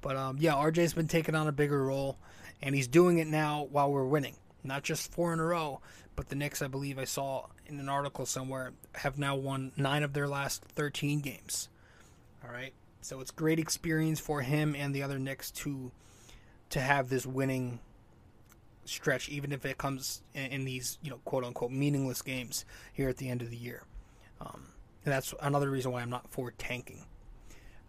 But 0.00 0.16
um, 0.16 0.36
yeah, 0.38 0.52
RJ's 0.52 0.94
been 0.94 1.08
taking 1.08 1.34
on 1.34 1.48
a 1.48 1.52
bigger 1.52 1.84
role, 1.84 2.18
and 2.62 2.74
he's 2.74 2.88
doing 2.88 3.18
it 3.18 3.26
now 3.26 3.68
while 3.70 3.90
we're 3.90 4.04
winning. 4.04 4.36
Not 4.62 4.82
just 4.82 5.12
four 5.12 5.32
in 5.32 5.40
a 5.40 5.44
row, 5.44 5.80
but 6.16 6.28
the 6.28 6.34
Knicks, 6.34 6.62
I 6.62 6.68
believe 6.68 6.98
I 6.98 7.04
saw 7.04 7.46
in 7.66 7.80
an 7.80 7.88
article 7.88 8.26
somewhere, 8.26 8.72
have 8.94 9.18
now 9.18 9.36
won 9.36 9.72
nine 9.76 10.02
of 10.02 10.12
their 10.12 10.28
last 10.28 10.62
13 10.62 11.20
games. 11.20 11.68
All 12.44 12.50
right, 12.50 12.72
so 13.00 13.20
it's 13.20 13.30
great 13.30 13.58
experience 13.58 14.20
for 14.20 14.42
him 14.42 14.74
and 14.76 14.94
the 14.94 15.02
other 15.02 15.18
Knicks 15.18 15.50
to 15.52 15.92
to 16.70 16.80
have 16.80 17.08
this 17.08 17.26
winning 17.26 17.80
stretch, 18.84 19.28
even 19.28 19.50
if 19.50 19.64
it 19.64 19.76
comes 19.76 20.22
in, 20.34 20.46
in 20.46 20.64
these 20.64 20.98
you 21.02 21.10
know 21.10 21.20
quote 21.24 21.44
unquote 21.44 21.70
meaningless 21.70 22.22
games 22.22 22.64
here 22.92 23.08
at 23.08 23.16
the 23.16 23.28
end 23.28 23.42
of 23.42 23.50
the 23.50 23.56
year. 23.56 23.82
Um, 24.40 24.68
and 25.04 25.12
that's 25.12 25.34
another 25.40 25.70
reason 25.70 25.92
why 25.92 26.02
I'm 26.02 26.10
not 26.10 26.30
for 26.30 26.50
tanking. 26.52 27.04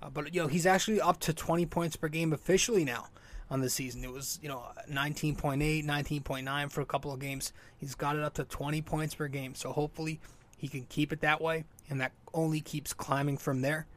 Uh, 0.01 0.09
but 0.09 0.33
you 0.33 0.41
know 0.41 0.47
he's 0.47 0.65
actually 0.65 0.99
up 0.99 1.19
to 1.19 1.33
20 1.33 1.65
points 1.67 1.95
per 1.95 2.07
game 2.07 2.33
officially 2.33 2.83
now 2.83 3.07
on 3.51 3.59
the 3.59 3.69
season. 3.69 4.03
It 4.03 4.11
was, 4.11 4.39
you 4.41 4.47
know, 4.47 4.63
19.8, 4.89 5.85
19.9 5.85 6.71
for 6.71 6.79
a 6.79 6.85
couple 6.85 7.11
of 7.11 7.19
games. 7.19 7.51
He's 7.77 7.95
got 7.95 8.15
it 8.15 8.23
up 8.23 8.33
to 8.35 8.45
20 8.45 8.81
points 8.81 9.13
per 9.13 9.27
game. 9.27 9.55
So 9.55 9.73
hopefully 9.73 10.21
he 10.57 10.69
can 10.69 10.85
keep 10.85 11.11
it 11.11 11.19
that 11.19 11.41
way 11.41 11.65
and 11.89 11.99
that 11.99 12.13
only 12.33 12.61
keeps 12.61 12.93
climbing 12.93 13.37
from 13.37 13.61
there. 13.61 13.87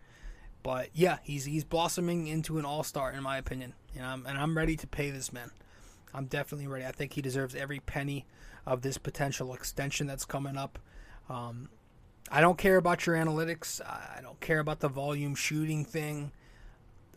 But 0.64 0.88
yeah, 0.92 1.18
he's 1.22 1.44
he's 1.44 1.62
blossoming 1.62 2.26
into 2.26 2.58
an 2.58 2.64
all-star 2.64 3.12
in 3.12 3.22
my 3.22 3.38
opinion. 3.38 3.74
And 3.94 4.04
I'm 4.04 4.26
and 4.26 4.36
I'm 4.36 4.56
ready 4.56 4.76
to 4.76 4.86
pay 4.86 5.10
this 5.10 5.32
man. 5.32 5.52
I'm 6.12 6.26
definitely 6.26 6.66
ready. 6.66 6.84
I 6.84 6.92
think 6.92 7.12
he 7.12 7.22
deserves 7.22 7.54
every 7.54 7.80
penny 7.80 8.26
of 8.66 8.82
this 8.82 8.98
potential 8.98 9.54
extension 9.54 10.06
that's 10.06 10.24
coming 10.24 10.56
up. 10.56 10.78
Um, 11.28 11.68
I 12.30 12.40
don't 12.40 12.58
care 12.58 12.76
about 12.76 13.06
your 13.06 13.16
analytics. 13.16 13.80
I 13.80 14.20
don't 14.22 14.40
care 14.40 14.58
about 14.58 14.80
the 14.80 14.88
volume 14.88 15.34
shooting 15.34 15.84
thing 15.84 16.32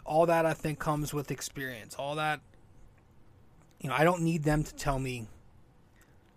all 0.07 0.25
that 0.25 0.45
I 0.45 0.53
think 0.53 0.79
comes 0.79 1.13
with 1.13 1.29
experience. 1.29 1.95
All 1.95 2.15
that, 2.15 2.39
you 3.79 3.89
know, 3.89 3.95
I 3.95 4.03
don't 4.03 4.21
need 4.21 4.43
them 4.43 4.63
to 4.63 4.73
tell 4.73 4.97
me. 4.97 5.27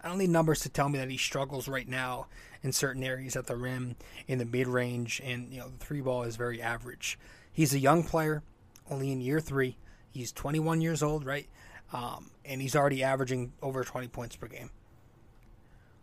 I 0.02 0.08
don't 0.08 0.18
need 0.18 0.30
numbers 0.30 0.60
to 0.60 0.68
tell 0.68 0.88
me 0.88 0.98
that 0.98 1.10
he 1.10 1.16
struggles 1.16 1.68
right 1.68 1.88
now 1.88 2.26
in 2.62 2.72
certain 2.72 3.04
areas 3.04 3.36
at 3.36 3.46
the 3.46 3.56
rim, 3.56 3.96
in 4.26 4.38
the 4.38 4.44
mid 4.44 4.66
range, 4.66 5.20
and 5.24 5.52
you 5.52 5.60
know 5.60 5.68
the 5.68 5.84
three 5.84 6.00
ball 6.00 6.24
is 6.24 6.36
very 6.36 6.60
average. 6.60 7.18
He's 7.52 7.74
a 7.74 7.78
young 7.78 8.02
player, 8.02 8.42
only 8.90 9.12
in 9.12 9.20
year 9.20 9.40
three. 9.40 9.76
He's 10.10 10.32
21 10.32 10.80
years 10.80 11.02
old, 11.02 11.24
right? 11.24 11.46
Um, 11.92 12.30
and 12.44 12.60
he's 12.60 12.74
already 12.74 13.02
averaging 13.02 13.52
over 13.62 13.84
20 13.84 14.08
points 14.08 14.36
per 14.36 14.48
game. 14.48 14.70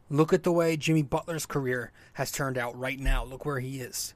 Look 0.09 0.31
at 0.31 0.43
the 0.43 0.51
way 0.51 0.77
Jimmy 0.77 1.01
Butler's 1.03 1.45
career 1.45 1.91
has 2.13 2.31
turned 2.31 2.57
out 2.57 2.77
right 2.79 2.99
now. 2.99 3.25
Look 3.25 3.45
where 3.45 3.59
he 3.59 3.81
is. 3.81 4.13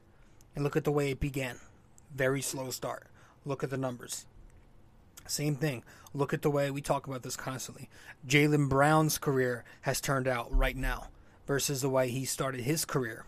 And 0.54 0.64
look 0.64 0.76
at 0.76 0.84
the 0.84 0.92
way 0.92 1.10
it 1.10 1.20
began. 1.20 1.58
Very 2.14 2.40
slow 2.40 2.70
start. 2.70 3.08
Look 3.44 3.62
at 3.62 3.70
the 3.70 3.76
numbers. 3.76 4.26
Same 5.26 5.54
thing. 5.54 5.84
Look 6.14 6.32
at 6.32 6.42
the 6.42 6.50
way 6.50 6.70
we 6.70 6.80
talk 6.80 7.06
about 7.06 7.22
this 7.22 7.36
constantly. 7.36 7.88
Jaylen 8.26 8.68
Brown's 8.68 9.18
career 9.18 9.64
has 9.82 10.00
turned 10.00 10.26
out 10.26 10.54
right 10.54 10.76
now 10.76 11.08
versus 11.46 11.82
the 11.82 11.90
way 11.90 12.08
he 12.08 12.24
started 12.24 12.62
his 12.62 12.84
career. 12.84 13.24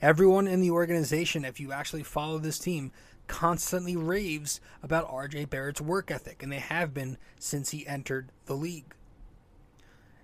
Everyone 0.00 0.48
in 0.48 0.60
the 0.60 0.70
organization, 0.70 1.44
if 1.44 1.60
you 1.60 1.70
actually 1.70 2.02
follow 2.02 2.38
this 2.38 2.58
team, 2.58 2.92
constantly 3.26 3.96
raves 3.96 4.60
about 4.82 5.10
RJ 5.10 5.48
Barrett's 5.48 5.80
work 5.80 6.10
ethic, 6.10 6.42
and 6.42 6.50
they 6.50 6.58
have 6.58 6.92
been 6.92 7.18
since 7.38 7.70
he 7.70 7.86
entered 7.86 8.32
the 8.46 8.54
league. 8.54 8.94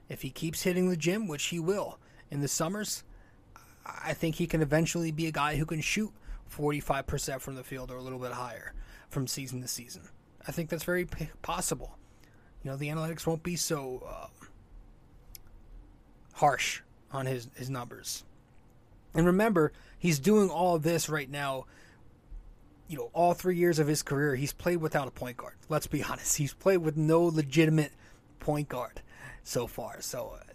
If 0.09 0.23
he 0.23 0.31
keeps 0.31 0.63
hitting 0.63 0.89
the 0.89 0.97
gym, 0.97 1.29
which 1.29 1.47
he 1.47 1.61
will 1.61 1.99
in 2.31 2.41
the 2.41 2.49
summers, 2.49 3.05
I 3.85 4.15
think 4.15 4.37
he 4.37 4.47
can 4.47 4.63
eventually 4.63 5.11
be 5.13 5.27
a 5.27 5.33
guy 5.33 5.57
who 5.57 5.67
can 5.67 5.81
shoot 5.81 6.13
45% 6.55 7.41
from 7.41 7.55
the 7.55 7.65
field 7.65 7.91
or 7.91 7.97
a 7.97 8.03
little 8.03 8.19
bit 8.19 8.33
higher 8.33 8.73
from 9.11 9.27
season 9.27 9.61
to 9.63 9.69
season. 9.69 10.09
I 10.47 10.53
think 10.53 10.71
that's 10.71 10.85
very 10.85 11.07
possible. 11.43 11.99
you 12.63 12.71
know, 12.71 12.77
the 12.77 12.89
analytics 12.89 13.27
won't 13.27 13.43
be 13.43 13.57
so 13.57 14.03
uh, 14.09 14.27
harsh 16.35 16.81
on 17.13 17.27
his, 17.27 17.49
his 17.55 17.69
numbers. 17.69 18.25
And 19.15 19.27
remember, 19.27 19.73
he's 19.99 20.19
doing 20.19 20.49
all 20.49 20.79
this 20.79 21.09
right 21.09 21.31
now. 21.31 21.67
You 22.89 22.97
know, 22.97 23.11
all 23.13 23.35
three 23.35 23.57
years 23.57 23.79
of 23.79 23.87
his 23.87 24.03
career, 24.03 24.35
he's 24.35 24.53
played 24.53 24.79
without 24.79 25.09
a 25.09 25.11
point 25.11 25.37
guard. 25.37 25.55
Let's 25.69 25.87
be 25.87 26.03
honest. 26.03 26.37
He's 26.37 26.55
played 26.55 26.79
with 26.79 26.97
no 26.97 27.23
legitimate 27.23 27.93
point 28.41 28.69
guard 28.69 29.03
so 29.49 29.67
far. 29.67 30.01
So, 30.01 30.37
uh, 30.39 30.53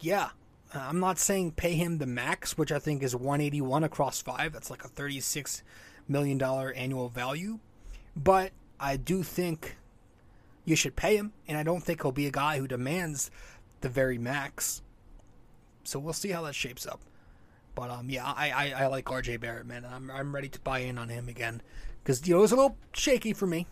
yeah, 0.00 0.30
I'm 0.72 0.98
not 0.98 1.18
saying 1.18 1.52
pay 1.52 1.74
him 1.74 1.98
the 1.98 2.06
max, 2.06 2.56
which 2.56 2.72
I 2.72 2.78
think 2.78 3.02
is 3.02 3.14
181 3.14 3.84
across 3.84 4.22
five. 4.22 4.52
That's 4.52 4.70
like 4.70 4.84
a 4.84 4.88
36 4.88 5.62
million 6.08 6.38
dollar 6.38 6.72
annual 6.72 7.08
value. 7.08 7.60
But 8.16 8.52
I 8.80 8.96
do 8.96 9.22
think 9.22 9.76
you 10.64 10.74
should 10.74 10.96
pay 10.96 11.16
him, 11.16 11.32
and 11.46 11.58
I 11.58 11.62
don't 11.62 11.82
think 11.82 12.02
he'll 12.02 12.12
be 12.12 12.26
a 12.26 12.30
guy 12.30 12.58
who 12.58 12.66
demands 12.66 13.30
the 13.82 13.88
very 13.88 14.18
max. 14.18 14.82
So 15.84 15.98
we'll 15.98 16.14
see 16.14 16.30
how 16.30 16.42
that 16.42 16.54
shapes 16.54 16.86
up. 16.86 17.00
But 17.74 17.90
um, 17.90 18.08
yeah, 18.08 18.24
I, 18.24 18.50
I, 18.50 18.84
I 18.84 18.86
like 18.86 19.04
RJ 19.04 19.40
Barrett, 19.40 19.66
man. 19.66 19.84
I'm 19.84 20.10
I'm 20.10 20.34
ready 20.34 20.48
to 20.48 20.60
buy 20.60 20.78
in 20.78 20.96
on 20.96 21.08
him 21.10 21.28
again 21.28 21.60
because 22.02 22.26
you 22.26 22.32
know 22.32 22.38
it 22.38 22.42
was 22.42 22.52
a 22.52 22.56
little 22.56 22.78
shaky 22.94 23.34
for 23.34 23.46
me 23.46 23.66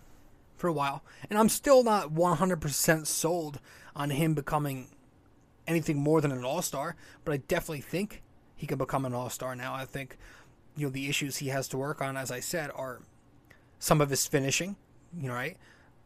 for 0.62 0.68
a 0.68 0.72
while, 0.72 1.02
and 1.28 1.36
I'm 1.36 1.48
still 1.48 1.82
not 1.82 2.12
100% 2.12 3.06
sold 3.06 3.58
on 3.96 4.10
him 4.10 4.32
becoming 4.32 4.86
anything 5.66 5.98
more 5.98 6.20
than 6.20 6.30
an 6.30 6.44
all 6.44 6.62
star. 6.62 6.94
But 7.24 7.32
I 7.32 7.36
definitely 7.38 7.80
think 7.80 8.22
he 8.54 8.68
can 8.68 8.78
become 8.78 9.04
an 9.04 9.12
all 9.12 9.28
star 9.28 9.56
now. 9.56 9.74
I 9.74 9.84
think 9.84 10.16
you 10.76 10.86
know 10.86 10.90
the 10.92 11.08
issues 11.08 11.38
he 11.38 11.48
has 11.48 11.66
to 11.68 11.76
work 11.76 12.00
on, 12.00 12.16
as 12.16 12.30
I 12.30 12.38
said, 12.38 12.70
are 12.76 13.00
some 13.80 14.00
of 14.00 14.10
his 14.10 14.24
finishing. 14.24 14.76
You 15.20 15.28
know, 15.28 15.34
right? 15.34 15.56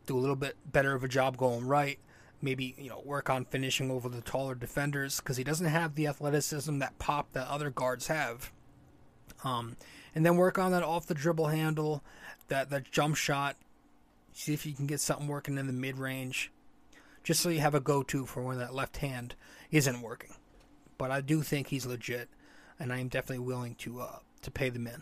Do 0.06 0.16
a 0.16 0.18
little 0.18 0.36
bit 0.36 0.56
better 0.72 0.94
of 0.94 1.04
a 1.04 1.08
job 1.08 1.36
going 1.36 1.66
right 1.66 1.98
maybe 2.42 2.74
you 2.78 2.90
know 2.90 3.00
work 3.04 3.30
on 3.30 3.46
finishing 3.46 3.90
over 3.90 4.10
the 4.10 4.20
taller 4.20 4.54
defenders 4.54 5.20
because 5.20 5.38
he 5.38 5.44
doesn't 5.44 5.66
have 5.66 5.94
the 5.94 6.06
athleticism 6.06 6.78
that 6.78 6.98
pop 6.98 7.32
that 7.32 7.48
other 7.48 7.70
guards 7.70 8.08
have. 8.08 8.52
Um, 9.42 9.76
and 10.14 10.24
then 10.24 10.36
work 10.36 10.58
on 10.58 10.72
that 10.72 10.82
off 10.82 11.06
the 11.06 11.14
dribble 11.14 11.48
handle, 11.48 12.02
that 12.48 12.70
that 12.70 12.90
jump 12.90 13.16
shot. 13.16 13.56
See 14.36 14.52
if 14.52 14.66
you 14.66 14.74
can 14.74 14.86
get 14.86 15.00
something 15.00 15.28
working 15.28 15.56
in 15.56 15.66
the 15.66 15.72
mid 15.72 15.96
range, 15.96 16.52
just 17.24 17.40
so 17.40 17.48
you 17.48 17.60
have 17.60 17.74
a 17.74 17.80
go 17.80 18.02
to 18.02 18.26
for 18.26 18.42
when 18.42 18.58
that 18.58 18.74
left 18.74 18.98
hand 18.98 19.34
isn't 19.70 20.02
working. 20.02 20.34
But 20.98 21.10
I 21.10 21.22
do 21.22 21.40
think 21.40 21.68
he's 21.68 21.86
legit, 21.86 22.28
and 22.78 22.92
I 22.92 22.98
am 22.98 23.08
definitely 23.08 23.46
willing 23.46 23.76
to 23.76 24.02
uh, 24.02 24.18
to 24.42 24.50
pay 24.50 24.68
the 24.68 24.78
men. 24.78 25.00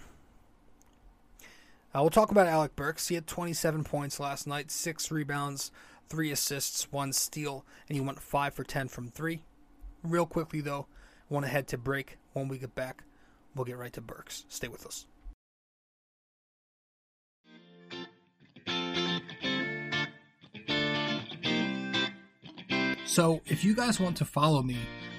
Uh, 1.42 2.02
we'll 2.02 2.10
talk 2.10 2.30
about 2.30 2.46
Alec 2.46 2.76
Burks. 2.76 3.08
He 3.08 3.16
had 3.16 3.26
27 3.26 3.82
points 3.82 4.20
last 4.20 4.46
night, 4.46 4.70
six 4.70 5.10
rebounds, 5.10 5.72
three 6.08 6.30
assists, 6.30 6.92
one 6.92 7.12
steal, 7.12 7.66
and 7.88 7.96
he 7.96 8.00
went 8.00 8.20
five 8.20 8.54
for 8.54 8.62
10 8.62 8.86
from 8.86 9.08
three. 9.08 9.42
Real 10.04 10.26
quickly, 10.26 10.60
though, 10.60 10.86
I 11.28 11.34
want 11.34 11.44
to 11.44 11.50
head 11.50 11.66
to 11.68 11.78
break. 11.78 12.18
When 12.34 12.46
we 12.46 12.58
get 12.58 12.76
back, 12.76 13.02
we'll 13.56 13.64
get 13.64 13.78
right 13.78 13.92
to 13.94 14.00
Burks. 14.00 14.44
Stay 14.48 14.68
with 14.68 14.86
us. 14.86 15.06
So, 23.06 23.40
if 23.46 23.64
you 23.64 23.74
guys 23.74 24.00
want 24.00 24.16
to 24.18 24.24
follow 24.24 24.62
me 24.62 24.78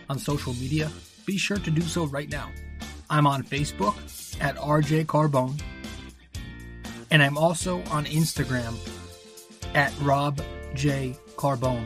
on 0.10 0.18
social 0.18 0.54
media, 0.54 0.92
be 1.26 1.38
sure 1.38 1.58
to 1.58 1.72
do 1.72 1.82
so 1.82 2.06
right 2.06 2.30
now. 2.30 2.52
I'm 3.10 3.28
on 3.28 3.44
Facebook 3.44 3.96
at 4.42 4.56
RJ 4.56 5.06
Carbone, 5.06 5.62
and 7.12 7.22
I'm 7.22 7.38
also 7.38 7.84
on 7.86 8.06
Instagram 8.06 8.76
at 9.76 9.94
Rob 10.02 10.42
J. 10.74 11.16
Carbone. 11.36 11.86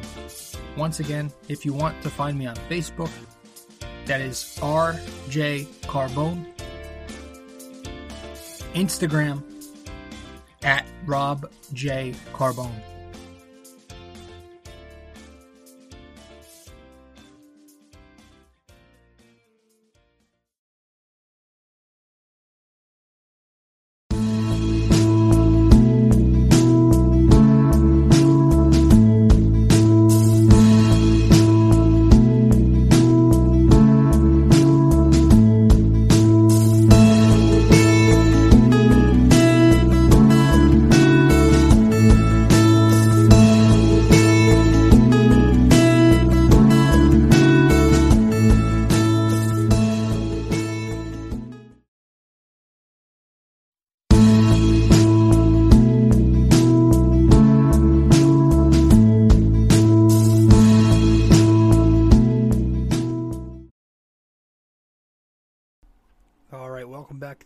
Once 0.77 0.99
again, 0.99 1.31
if 1.47 1.65
you 1.65 1.73
want 1.73 2.01
to 2.03 2.09
find 2.09 2.37
me 2.37 2.45
on 2.45 2.55
Facebook, 2.69 3.11
that 4.05 4.21
is 4.21 4.57
RJ 4.61 5.65
Carbone. 5.83 6.45
Instagram 8.73 9.43
at 10.63 10.85
Rob 11.05 11.51
J. 11.73 12.13
Carbone. 12.33 12.88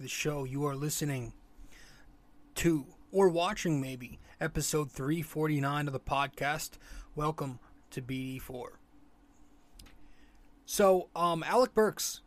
The 0.04 0.10
show. 0.10 0.44
You 0.44 0.66
are 0.66 0.76
listening 0.76 1.32
to, 2.56 2.86
or 3.10 3.30
watching 3.30 3.80
maybe, 3.80 4.20
episode 4.42 4.92
349 4.92 5.88
of 5.88 5.94
the 5.94 6.00
podcast. 6.00 6.72
Welcome 7.16 7.60
to 7.92 8.02
BD4. 8.02 8.72
So, 10.66 11.08
um, 11.16 11.42
Alec 11.48 11.74
Burks, 11.74 12.20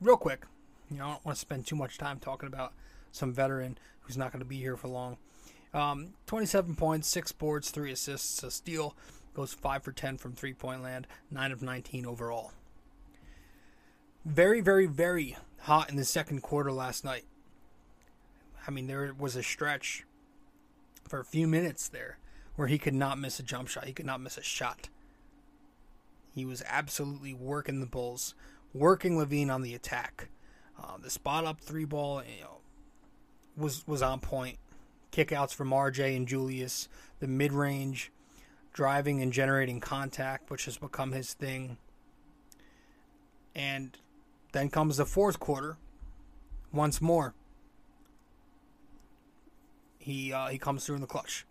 real 0.00 0.16
quick, 0.16 0.46
you 0.88 0.98
know, 0.98 1.06
I 1.06 1.10
don't 1.14 1.26
want 1.26 1.36
to 1.36 1.40
spend 1.40 1.66
too 1.66 1.74
much 1.74 1.98
time 1.98 2.20
talking 2.20 2.46
about 2.46 2.74
some 3.10 3.32
veteran 3.32 3.76
who's 4.02 4.16
not 4.16 4.30
going 4.30 4.38
to 4.38 4.46
be 4.48 4.58
here 4.58 4.76
for 4.76 4.86
long. 4.86 5.16
Um, 5.74 6.14
27 6.26 6.76
points, 6.76 7.08
6 7.08 7.32
boards, 7.32 7.72
3 7.72 7.90
assists, 7.90 8.40
a 8.44 8.52
steal, 8.52 8.94
goes 9.34 9.52
5 9.52 9.82
for 9.82 9.90
10 9.90 10.16
from 10.16 10.32
three 10.32 10.54
point 10.54 10.84
land, 10.84 11.08
9 11.32 11.50
of 11.50 11.60
19 11.60 12.06
overall. 12.06 12.52
Very, 14.28 14.60
very, 14.60 14.84
very 14.84 15.38
hot 15.60 15.88
in 15.88 15.96
the 15.96 16.04
second 16.04 16.42
quarter 16.42 16.70
last 16.70 17.02
night. 17.02 17.24
I 18.66 18.70
mean, 18.70 18.86
there 18.86 19.14
was 19.18 19.36
a 19.36 19.42
stretch 19.42 20.04
for 21.08 21.18
a 21.18 21.24
few 21.24 21.48
minutes 21.48 21.88
there 21.88 22.18
where 22.54 22.68
he 22.68 22.76
could 22.76 22.92
not 22.92 23.18
miss 23.18 23.40
a 23.40 23.42
jump 23.42 23.68
shot. 23.68 23.86
He 23.86 23.94
could 23.94 24.04
not 24.04 24.20
miss 24.20 24.36
a 24.36 24.42
shot. 24.42 24.90
He 26.34 26.44
was 26.44 26.62
absolutely 26.66 27.32
working 27.32 27.80
the 27.80 27.86
Bulls, 27.86 28.34
working 28.74 29.16
LaVine 29.16 29.50
on 29.50 29.62
the 29.62 29.74
attack. 29.74 30.28
Uh, 30.78 30.98
the 31.02 31.08
spot 31.08 31.46
up 31.46 31.58
three 31.58 31.86
ball, 31.86 32.22
you 32.22 32.42
know, 32.42 32.58
was 33.56 33.86
was 33.86 34.02
on 34.02 34.20
point. 34.20 34.58
Kickouts 35.10 35.54
from 35.54 35.70
RJ 35.70 36.14
and 36.14 36.28
Julius, 36.28 36.90
the 37.20 37.26
mid 37.26 37.54
range, 37.54 38.12
driving 38.74 39.22
and 39.22 39.32
generating 39.32 39.80
contact, 39.80 40.50
which 40.50 40.66
has 40.66 40.76
become 40.76 41.12
his 41.12 41.32
thing. 41.32 41.78
And 43.54 43.96
then 44.52 44.70
comes 44.70 44.96
the 44.96 45.06
fourth 45.06 45.38
quarter. 45.40 45.76
Once 46.72 47.00
more, 47.00 47.34
he 49.98 50.32
uh, 50.32 50.48
he 50.48 50.58
comes 50.58 50.84
through 50.84 50.96
in 50.96 51.00
the 51.00 51.06
clutch, 51.06 51.46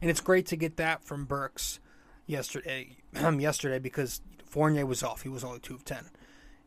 and 0.00 0.10
it's 0.10 0.20
great 0.20 0.46
to 0.46 0.56
get 0.56 0.76
that 0.76 1.04
from 1.04 1.24
Burks 1.24 1.80
yesterday. 2.26 2.96
yesterday 3.14 3.78
because 3.78 4.20
Fournier 4.44 4.86
was 4.86 5.02
off; 5.02 5.22
he 5.22 5.28
was 5.28 5.44
only 5.44 5.60
two 5.60 5.74
of 5.74 5.84
ten. 5.84 6.10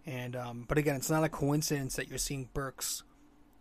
And 0.05 0.35
um, 0.35 0.65
but 0.67 0.77
again, 0.77 0.95
it's 0.95 1.09
not 1.09 1.23
a 1.23 1.29
coincidence 1.29 1.95
that 1.95 2.09
you're 2.09 2.17
seeing 2.17 2.49
Burks 2.53 3.03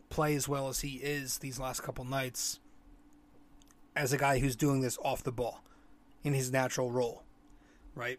play 0.09 0.35
as 0.35 0.49
well 0.49 0.69
as 0.69 0.81
he 0.81 0.97
is 0.97 1.39
these 1.39 1.59
last 1.59 1.83
couple 1.83 2.05
nights 2.05 2.59
as 3.95 4.13
a 4.13 4.19
guy 4.19 4.39
who's 4.39 4.57
doing 4.57 4.81
this 4.81 4.99
off 5.03 5.23
the 5.23 5.33
ball 5.33 5.63
in 6.25 6.35
his 6.35 6.51
natural 6.51 6.91
role, 6.91 7.23
right? 7.95 8.19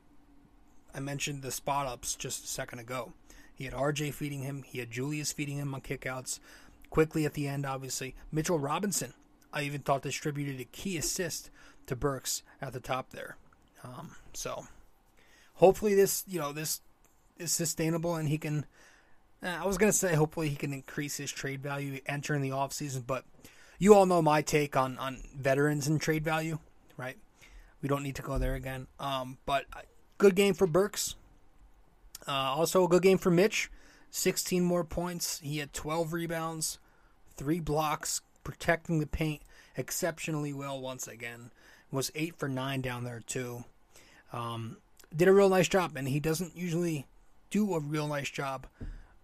I 0.94 1.00
mentioned 1.00 1.42
the 1.42 1.52
spot 1.52 1.88
ups 1.88 2.16
just 2.16 2.44
a 2.44 2.48
second 2.48 2.80
ago. 2.80 3.14
He 3.62 3.65
had 3.65 3.76
RJ 3.76 4.15
feeding 4.15 4.41
him. 4.41 4.63
He 4.63 4.80
had 4.80 4.89
Julius 4.89 5.32
feeding 5.32 5.60
him 5.60 5.76
on 5.76 5.82
kickouts. 5.82 6.39
Quickley 6.89 7.28
at 7.28 7.36
the 7.36 7.47
end, 7.47 7.63
obviously. 7.63 8.15
Mitchell 8.32 8.58
Robinson, 8.58 9.13
I 9.54 9.62
even 9.62 9.82
thought 9.82 10.02
distributed 10.02 10.60
a 10.60 10.63
key 10.63 10.97
assist 10.97 11.52
to 11.86 11.95
Burks 11.95 12.41
at 12.60 12.74
the 12.74 12.80
top 12.80 13.12
there. 13.12 13.38
Um, 13.84 14.15
so 14.34 14.65
hopefully 15.54 15.93
this, 15.93 16.24
you 16.28 16.39
know, 16.39 16.52
this 16.52 16.82
is 17.38 17.52
sustainable 17.52 18.15
and 18.15 18.30
he 18.30 18.39
can. 18.39 18.65
Eh, 19.43 19.58
I 19.62 19.67
was 19.67 19.78
gonna 19.78 19.93
say 19.93 20.15
hopefully 20.15 20.50
he 20.50 20.56
can 20.56 20.74
increase 20.74 21.17
his 21.17 21.32
trade 21.32 21.62
value 21.62 22.00
entering 22.08 22.41
the 22.41 22.50
offseason, 22.50 23.06
but 23.06 23.26
you 23.78 23.93
all 23.93 24.08
know 24.08 24.24
my 24.24 24.41
take 24.41 24.76
on 24.76 24.97
on 24.97 25.21
veterans 25.38 25.86
and 25.86 26.02
trade 26.02 26.24
value, 26.24 26.58
right? 26.97 27.17
We 27.84 27.89
don't 27.89 28.02
need 28.02 28.15
to 28.15 28.24
go 28.24 28.39
there 28.39 28.56
again. 28.56 28.88
Um, 29.00 29.38
but 29.45 29.65
good 30.17 30.34
game 30.34 30.56
for 30.56 30.65
Burks. 30.65 31.13
Uh, 32.28 32.32
also 32.32 32.84
a 32.84 32.88
good 32.88 33.04
game 33.04 33.18
for 33.18 33.32
Mitch. 33.32 33.70
16 34.12 34.64
more 34.64 34.84
points. 34.84 35.40
He 35.40 35.58
had 35.60 35.74
12 35.74 36.14
rebounds, 36.14 36.80
three 37.36 37.60
blocks, 37.60 38.22
protecting 38.44 39.00
the 39.00 39.08
paint 39.08 39.42
exceptionally 39.78 40.54
well 40.54 40.80
once 40.80 41.08
again. 41.08 41.52
Was 41.92 42.12
eight 42.16 42.36
for 42.36 42.48
nine 42.48 42.82
down 42.82 43.04
there 43.04 43.22
too. 43.26 43.66
Um, 44.32 44.78
did 45.16 45.28
a 45.28 45.34
real 45.34 45.50
nice 45.50 45.68
job, 45.68 45.98
and 45.98 46.08
he 46.08 46.20
doesn't 46.20 46.56
usually 46.56 47.06
do 47.50 47.74
a 47.74 47.80
real 47.80 48.08
nice 48.08 48.30
job 48.30 48.66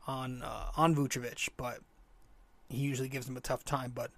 on 0.05 0.41
uh, 0.41 0.71
on 0.75 0.93
Vucevic, 0.93 1.49
but 1.55 1.79
he 2.67 2.77
usually 2.77 3.07
gives 3.07 3.29
him 3.29 3.37
a 3.37 3.41
tough 3.41 3.63
time. 3.63 3.93
But 3.95 4.11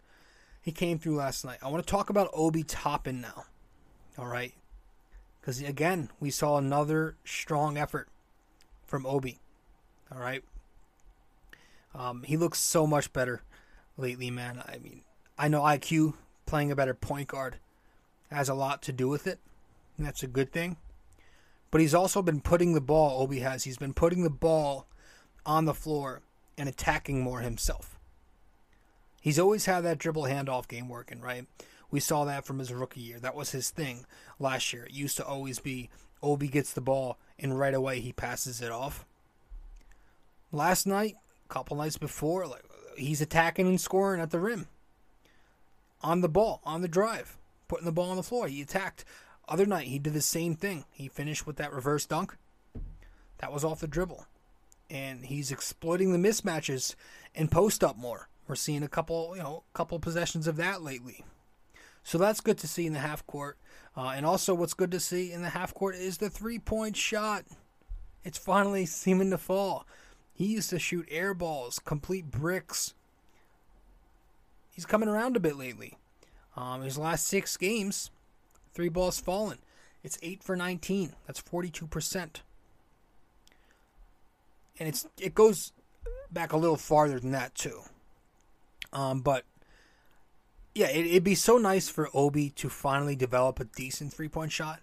he 0.62 0.72
came 0.72 0.98
through 0.98 1.16
last 1.16 1.46
night. 1.46 1.60
I 1.62 1.68
want 1.70 1.86
to 1.86 1.92
talk 1.92 2.10
about 2.10 2.32
Obi 2.34 2.64
Toppin 2.64 3.22
now. 3.22 3.46
All 4.18 4.28
right, 4.28 4.54
because 5.40 5.62
again, 5.62 6.10
we 6.20 6.32
saw 6.32 6.58
another 6.58 7.18
strong 7.24 7.78
effort 7.78 8.10
from 8.90 9.06
Obi. 9.06 9.40
All 10.12 10.20
right, 10.20 10.44
um, 11.94 12.24
he 12.24 12.36
looks 12.36 12.60
so 12.60 12.88
much 12.88 13.14
better 13.14 13.44
lately, 13.98 14.32
man. 14.32 14.64
I 14.68 14.80
mean, 14.80 15.02
I 15.38 15.48
know 15.48 15.62
IQ 15.62 16.16
playing 16.46 16.72
a 16.72 16.76
better 16.76 16.96
point 16.96 17.28
guard 17.28 17.58
has 18.32 18.50
a 18.50 18.54
lot 18.54 18.82
to 18.84 18.92
do 18.92 19.08
with 19.08 19.28
it, 19.28 19.40
and 19.98 20.06
that's 20.06 20.24
a 20.24 20.28
good 20.28 20.52
thing. 20.52 20.78
But 21.72 21.82
he's 21.82 21.94
also 21.94 22.24
been 22.24 22.42
putting 22.42 22.74
the 22.74 22.82
ball, 22.82 23.22
Obi 23.22 23.40
has, 23.40 23.64
he's 23.64 23.78
been 23.78 23.94
putting 23.94 24.24
the 24.24 24.30
ball 24.30 24.88
on 25.46 25.66
the 25.66 25.74
floor 25.74 26.22
and 26.58 26.68
attacking 26.68 27.22
more 27.22 27.42
himself. 27.42 28.00
He's 29.22 29.38
always 29.38 29.66
had 29.66 29.82
that 29.82 30.00
dribble 30.00 30.24
handoff 30.24 30.68
game 30.68 30.90
working, 30.90 31.22
right? 31.22 31.46
We 31.92 32.00
saw 32.00 32.26
that 32.26 32.46
from 32.46 32.60
his 32.60 32.74
rookie 32.74 33.02
year. 33.02 33.20
That 33.20 33.36
was 33.36 33.52
his 33.52 33.70
thing 33.70 34.06
last 34.40 34.74
year. 34.74 34.86
It 34.86 34.94
used 34.94 35.18
to 35.18 35.26
always 35.26 35.60
be 35.60 35.90
Obi 36.22 36.48
gets 36.48 36.74
the 36.74 36.82
ball 36.82 37.18
and 37.38 37.58
right 37.58 37.74
away 37.74 38.00
he 38.00 38.12
passes 38.12 38.62
it 38.62 38.72
off. 38.72 39.06
Last 40.52 40.88
night, 40.88 41.16
a 41.46 41.54
couple 41.54 41.78
nights 41.78 41.98
before, 41.98 42.48
like 42.48 42.64
he's 42.98 43.22
attacking 43.22 43.68
and 43.68 43.80
scoring 43.80 44.22
at 44.22 44.32
the 44.32 44.40
rim. 44.40 44.68
On 46.02 46.22
the 46.22 46.30
ball, 46.30 46.62
on 46.64 46.82
the 46.82 46.88
drive, 46.88 47.38
putting 47.68 47.86
the 47.86 47.92
ball 47.92 48.10
on 48.10 48.18
the 48.18 48.24
floor. 48.24 48.48
He 48.48 48.62
attacked. 48.62 49.06
Other 49.48 49.66
night 49.66 49.88
he 49.88 50.00
did 50.00 50.14
the 50.14 50.22
same 50.22 50.56
thing. 50.56 50.86
He 50.92 51.08
finished 51.08 51.48
with 51.48 51.58
that 51.58 51.74
reverse 51.74 52.06
dunk. 52.06 52.36
That 53.40 53.52
was 53.52 53.64
off 53.64 53.80
the 53.80 53.88
dribble. 53.88 54.26
And 54.90 55.26
he's 55.26 55.52
exploiting 55.52 56.12
the 56.12 56.30
mismatches 56.30 56.96
and 57.36 57.52
post 57.52 57.84
up 57.84 57.98
more. 57.98 58.28
We're 58.48 58.56
seeing 58.56 58.84
a 58.84 58.88
couple, 58.88 59.34
you 59.36 59.44
know, 59.44 59.64
couple 59.74 60.00
possessions 60.00 60.48
of 60.48 60.56
that 60.58 60.82
lately. 60.82 61.24
So 62.04 62.18
that's 62.18 62.42
good 62.42 62.58
to 62.60 62.68
see 62.68 62.88
in 62.88 62.94
the 62.94 63.00
half 63.00 63.26
court. 63.28 63.58
Uh, 64.00 64.14
and 64.16 64.26
also, 64.26 64.54
what's 64.54 64.74
good 64.74 64.92
to 64.92 65.00
see 65.00 65.34
in 65.34 65.42
the 65.42 65.50
half 65.50 65.74
court 65.74 65.94
is 65.94 66.20
the 66.20 66.30
three 66.30 66.58
point 66.58 66.96
shot. 66.96 67.44
It's 68.24 68.38
finally 68.38 68.86
seeming 68.86 69.30
to 69.32 69.38
fall. 69.38 69.86
He 70.34 70.46
used 70.46 70.70
to 70.70 70.80
shoot 70.80 71.06
air 71.12 71.34
balls, 71.34 71.80
complete 71.80 72.32
bricks. 72.32 72.94
He's 74.72 74.86
coming 74.86 75.10
around 75.10 75.36
a 75.36 75.42
bit 75.42 75.58
lately. 75.58 75.98
Um, 76.56 76.82
his 76.82 76.98
last 76.98 77.28
six 77.28 77.58
games, 77.58 78.10
three 78.74 78.88
balls 78.88 79.20
fallen. 79.20 79.58
It's 80.02 80.18
eight 80.22 80.44
for 80.44 80.56
19. 80.56 81.12
That's 81.28 81.42
42%. 81.42 82.14
And 84.80 84.88
it's 84.88 85.10
it 85.20 85.36
goes 85.36 85.74
back 86.32 86.54
a 86.54 86.58
little 86.58 86.78
farther 86.78 87.20
than 87.20 87.32
that 87.32 87.54
too. 87.54 87.82
Um, 88.94 89.20
but 89.20 89.44
yeah, 90.76 90.88
it, 90.88 91.06
it'd 91.06 91.24
be 91.24 91.36
so 91.36 91.58
nice 91.58 91.90
for 91.90 92.10
Obi 92.14 92.50
to 92.52 92.70
finally 92.70 93.16
develop 93.16 93.60
a 93.60 93.66
decent 93.66 94.14
three 94.14 94.30
point 94.30 94.52
shot, 94.52 94.82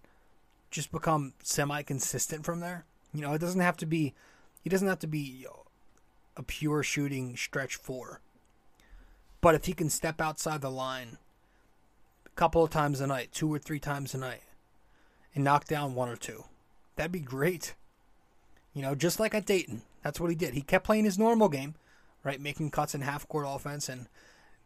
just 0.70 0.92
become 0.92 1.32
semi 1.42 1.82
consistent 1.82 2.44
from 2.44 2.60
there. 2.60 2.84
You 3.12 3.22
know, 3.22 3.32
it 3.32 3.40
doesn't 3.40 3.60
have 3.60 3.76
to 3.78 3.86
be, 3.86 4.14
he 4.62 4.70
doesn't 4.70 4.88
have 4.88 4.98
to 5.00 5.06
be 5.06 5.46
a 6.36 6.42
pure 6.42 6.82
shooting 6.82 7.36
stretch 7.36 7.76
four. 7.76 8.20
But 9.40 9.54
if 9.54 9.66
he 9.66 9.72
can 9.72 9.90
step 9.90 10.20
outside 10.20 10.60
the 10.60 10.70
line 10.70 11.18
a 12.26 12.30
couple 12.30 12.64
of 12.64 12.70
times 12.70 13.00
a 13.00 13.06
night, 13.06 13.30
two 13.32 13.52
or 13.52 13.58
three 13.58 13.78
times 13.78 14.14
a 14.14 14.18
night, 14.18 14.42
and 15.34 15.44
knock 15.44 15.66
down 15.66 15.94
one 15.94 16.08
or 16.08 16.16
two, 16.16 16.44
that'd 16.96 17.12
be 17.12 17.20
great. 17.20 17.74
You 18.74 18.82
know, 18.82 18.94
just 18.94 19.20
like 19.20 19.34
at 19.34 19.46
Dayton, 19.46 19.82
that's 20.02 20.20
what 20.20 20.30
he 20.30 20.36
did. 20.36 20.54
He 20.54 20.62
kept 20.62 20.84
playing 20.84 21.04
his 21.04 21.18
normal 21.18 21.48
game, 21.48 21.74
right, 22.24 22.40
making 22.40 22.70
cuts 22.70 22.94
in 22.94 23.02
half 23.02 23.26
court 23.28 23.46
offense 23.48 23.88
and 23.88 24.08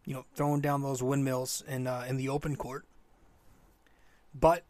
you 0.05 0.15
know, 0.15 0.25
throwing 0.35 0.61
down 0.61 0.83
those 0.83 1.03
windmills 1.03 1.63
in 1.69 1.87
uh, 1.87 2.05
in 2.09 2.17
the 2.17 2.29
open 2.29 2.57
court. 2.57 2.85
But 4.35 4.65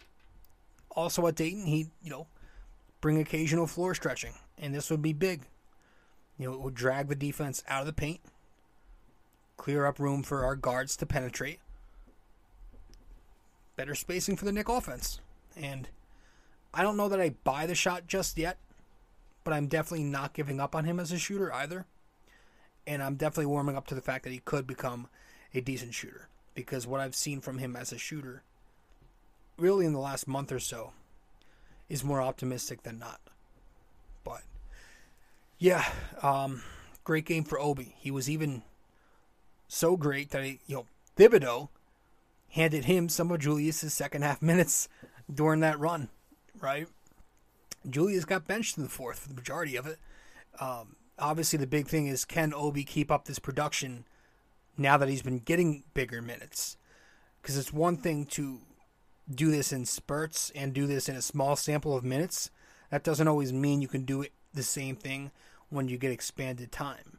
also 0.90 1.26
at 1.26 1.36
Dayton, 1.36 1.66
he 1.66 1.88
you 2.02 2.10
know 2.10 2.26
bring 3.00 3.20
occasional 3.20 3.66
floor 3.66 3.94
stretching, 3.94 4.34
and 4.58 4.74
this 4.74 4.90
would 4.90 5.02
be 5.02 5.12
big. 5.12 5.42
You 6.38 6.48
know, 6.48 6.54
it 6.54 6.60
would 6.60 6.74
drag 6.74 7.08
the 7.08 7.14
defense 7.14 7.62
out 7.68 7.80
of 7.80 7.86
the 7.86 7.92
paint, 7.92 8.20
clear 9.56 9.86
up 9.86 9.98
room 9.98 10.22
for 10.22 10.44
our 10.44 10.56
guards 10.56 10.96
to 10.96 11.06
penetrate, 11.06 11.60
better 13.76 13.94
spacing 13.94 14.36
for 14.36 14.46
the 14.46 14.52
Knick 14.52 14.68
offense, 14.68 15.20
and 15.56 15.88
I 16.72 16.82
don't 16.82 16.96
know 16.96 17.08
that 17.08 17.20
I 17.20 17.34
buy 17.44 17.66
the 17.66 17.74
shot 17.74 18.06
just 18.06 18.38
yet, 18.38 18.56
but 19.44 19.52
I'm 19.52 19.66
definitely 19.66 20.04
not 20.04 20.32
giving 20.32 20.60
up 20.60 20.74
on 20.74 20.84
him 20.84 20.98
as 20.98 21.12
a 21.12 21.18
shooter 21.18 21.52
either 21.52 21.84
and 22.86 23.02
I'm 23.02 23.14
definitely 23.14 23.46
warming 23.46 23.76
up 23.76 23.86
to 23.88 23.94
the 23.94 24.00
fact 24.00 24.24
that 24.24 24.32
he 24.32 24.40
could 24.40 24.66
become 24.66 25.08
a 25.54 25.60
decent 25.60 25.94
shooter 25.94 26.28
because 26.54 26.86
what 26.86 27.00
I've 27.00 27.14
seen 27.14 27.40
from 27.40 27.58
him 27.58 27.76
as 27.76 27.92
a 27.92 27.98
shooter, 27.98 28.42
really 29.56 29.86
in 29.86 29.92
the 29.92 29.98
last 29.98 30.28
month 30.28 30.52
or 30.52 30.58
so, 30.58 30.92
is 31.88 32.04
more 32.04 32.20
optimistic 32.20 32.82
than 32.82 32.98
not. 32.98 33.20
But 34.24 34.42
yeah, 35.58 35.84
um, 36.22 36.62
great 37.04 37.24
game 37.24 37.44
for 37.44 37.58
Obi. 37.58 37.94
He 37.98 38.10
was 38.10 38.28
even 38.28 38.62
so 39.68 39.96
great 39.96 40.30
that 40.30 40.44
he, 40.44 40.60
you 40.66 40.76
know 40.76 40.86
Thibodeau 41.16 41.68
handed 42.50 42.84
him 42.84 43.08
some 43.08 43.30
of 43.30 43.40
Julius's 43.40 43.94
second 43.94 44.22
half 44.22 44.42
minutes 44.42 44.88
during 45.32 45.60
that 45.60 45.78
run, 45.78 46.08
right? 46.60 46.86
Julius 47.88 48.24
got 48.24 48.46
benched 48.46 48.76
in 48.76 48.82
the 48.82 48.90
fourth 48.90 49.20
for 49.20 49.28
the 49.28 49.34
majority 49.34 49.76
of 49.76 49.86
it. 49.86 49.98
Um, 50.60 50.96
obviously 51.18 51.58
the 51.58 51.66
big 51.66 51.86
thing 51.86 52.06
is 52.06 52.24
can 52.24 52.52
Obi 52.52 52.84
keep 52.84 53.10
up 53.10 53.24
this 53.24 53.38
production 53.38 54.04
now 54.80 54.96
that 54.96 55.08
he's 55.08 55.22
been 55.22 55.38
getting 55.38 55.84
bigger 55.94 56.20
minutes? 56.20 56.76
Because 57.40 57.56
it's 57.56 57.72
one 57.72 57.96
thing 57.96 58.26
to 58.26 58.60
do 59.32 59.50
this 59.50 59.72
in 59.72 59.84
spurts 59.84 60.50
and 60.54 60.72
do 60.72 60.86
this 60.86 61.08
in 61.08 61.16
a 61.16 61.22
small 61.22 61.54
sample 61.54 61.96
of 61.96 62.04
minutes. 62.04 62.50
That 62.90 63.04
doesn't 63.04 63.28
always 63.28 63.52
mean 63.52 63.82
you 63.82 63.88
can 63.88 64.04
do 64.04 64.22
it 64.22 64.32
the 64.52 64.62
same 64.62 64.96
thing 64.96 65.30
when 65.68 65.88
you 65.88 65.98
get 65.98 66.10
expanded 66.10 66.72
time. 66.72 67.18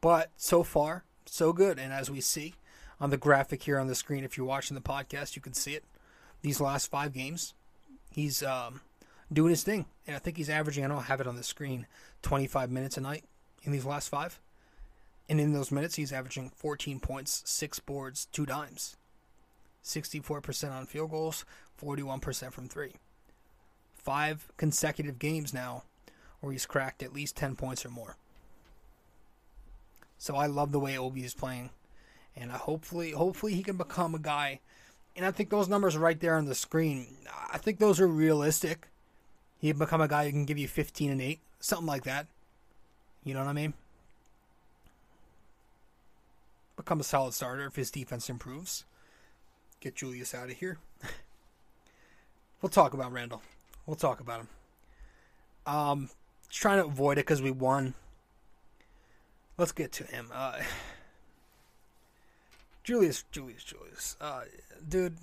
But 0.00 0.30
so 0.36 0.62
far, 0.62 1.04
so 1.26 1.52
good. 1.52 1.78
And 1.78 1.92
as 1.92 2.10
we 2.10 2.20
see 2.20 2.54
on 3.00 3.10
the 3.10 3.16
graphic 3.16 3.62
here 3.62 3.78
on 3.78 3.88
the 3.88 3.94
screen, 3.94 4.22
if 4.22 4.36
you're 4.36 4.46
watching 4.46 4.74
the 4.74 4.80
podcast, 4.80 5.34
you 5.34 5.42
can 5.42 5.54
see 5.54 5.74
it. 5.74 5.84
These 6.42 6.60
last 6.60 6.90
five 6.90 7.12
games, 7.12 7.54
he's 8.10 8.42
um, 8.42 8.82
doing 9.32 9.50
his 9.50 9.62
thing. 9.62 9.86
And 10.06 10.14
I 10.14 10.18
think 10.18 10.36
he's 10.36 10.50
averaging, 10.50 10.84
I 10.84 10.88
don't 10.88 11.04
have 11.04 11.20
it 11.20 11.26
on 11.26 11.36
the 11.36 11.42
screen, 11.42 11.86
25 12.22 12.70
minutes 12.70 12.96
a 12.96 13.00
night 13.00 13.24
in 13.62 13.72
these 13.72 13.86
last 13.86 14.08
five. 14.08 14.38
And 15.28 15.40
in 15.40 15.52
those 15.52 15.72
minutes, 15.72 15.94
he's 15.94 16.12
averaging 16.12 16.50
14 16.50 17.00
points, 17.00 17.42
six 17.46 17.78
boards, 17.78 18.26
two 18.26 18.44
dimes. 18.44 18.96
64% 19.82 20.72
on 20.72 20.86
field 20.86 21.10
goals, 21.10 21.44
41% 21.82 22.52
from 22.52 22.68
three. 22.68 22.94
Five 23.94 24.48
consecutive 24.56 25.18
games 25.18 25.54
now 25.54 25.84
where 26.40 26.52
he's 26.52 26.66
cracked 26.66 27.02
at 27.02 27.14
least 27.14 27.36
10 27.36 27.56
points 27.56 27.84
or 27.86 27.90
more. 27.90 28.16
So 30.18 30.36
I 30.36 30.46
love 30.46 30.72
the 30.72 30.80
way 30.80 30.96
Obi 30.96 31.24
is 31.24 31.34
playing. 31.34 31.70
And 32.36 32.50
hopefully 32.50 33.12
hopefully 33.12 33.54
he 33.54 33.62
can 33.62 33.76
become 33.76 34.14
a 34.14 34.18
guy. 34.18 34.60
And 35.16 35.24
I 35.24 35.30
think 35.30 35.50
those 35.50 35.68
numbers 35.68 35.96
right 35.96 36.18
there 36.18 36.36
on 36.36 36.46
the 36.46 36.54
screen. 36.54 37.06
I 37.52 37.58
think 37.58 37.78
those 37.78 38.00
are 38.00 38.08
realistic. 38.08 38.88
He 39.58 39.68
can 39.70 39.78
become 39.78 40.00
a 40.00 40.08
guy 40.08 40.24
who 40.24 40.32
can 40.32 40.44
give 40.44 40.58
you 40.58 40.68
15 40.68 41.10
and 41.10 41.22
8, 41.22 41.40
something 41.60 41.86
like 41.86 42.04
that. 42.04 42.26
You 43.22 43.32
know 43.34 43.40
what 43.40 43.48
I 43.48 43.54
mean? 43.54 43.74
Become 46.84 47.00
a 47.00 47.04
solid 47.04 47.34
starter 47.34 47.66
if 47.66 47.76
his 47.76 47.90
defense 47.90 48.28
improves. 48.28 48.84
Get 49.80 49.96
Julius 49.96 50.34
out 50.34 50.50
of 50.50 50.56
here. 50.56 50.78
we'll 52.62 52.70
talk 52.70 52.94
about 52.94 53.12
Randall. 53.12 53.42
We'll 53.86 53.96
talk 53.96 54.20
about 54.20 54.40
him. 54.40 54.48
Um, 55.66 56.10
trying 56.50 56.78
to 56.78 56.86
avoid 56.86 57.18
it 57.18 57.26
because 57.26 57.42
we 57.42 57.50
won. 57.50 57.94
Let's 59.56 59.72
get 59.72 59.92
to 59.92 60.04
him. 60.04 60.30
Uh, 60.32 60.60
Julius, 62.84 63.24
Julius, 63.32 63.64
Julius. 63.64 64.16
Uh, 64.20 64.42
dude, 64.88 65.16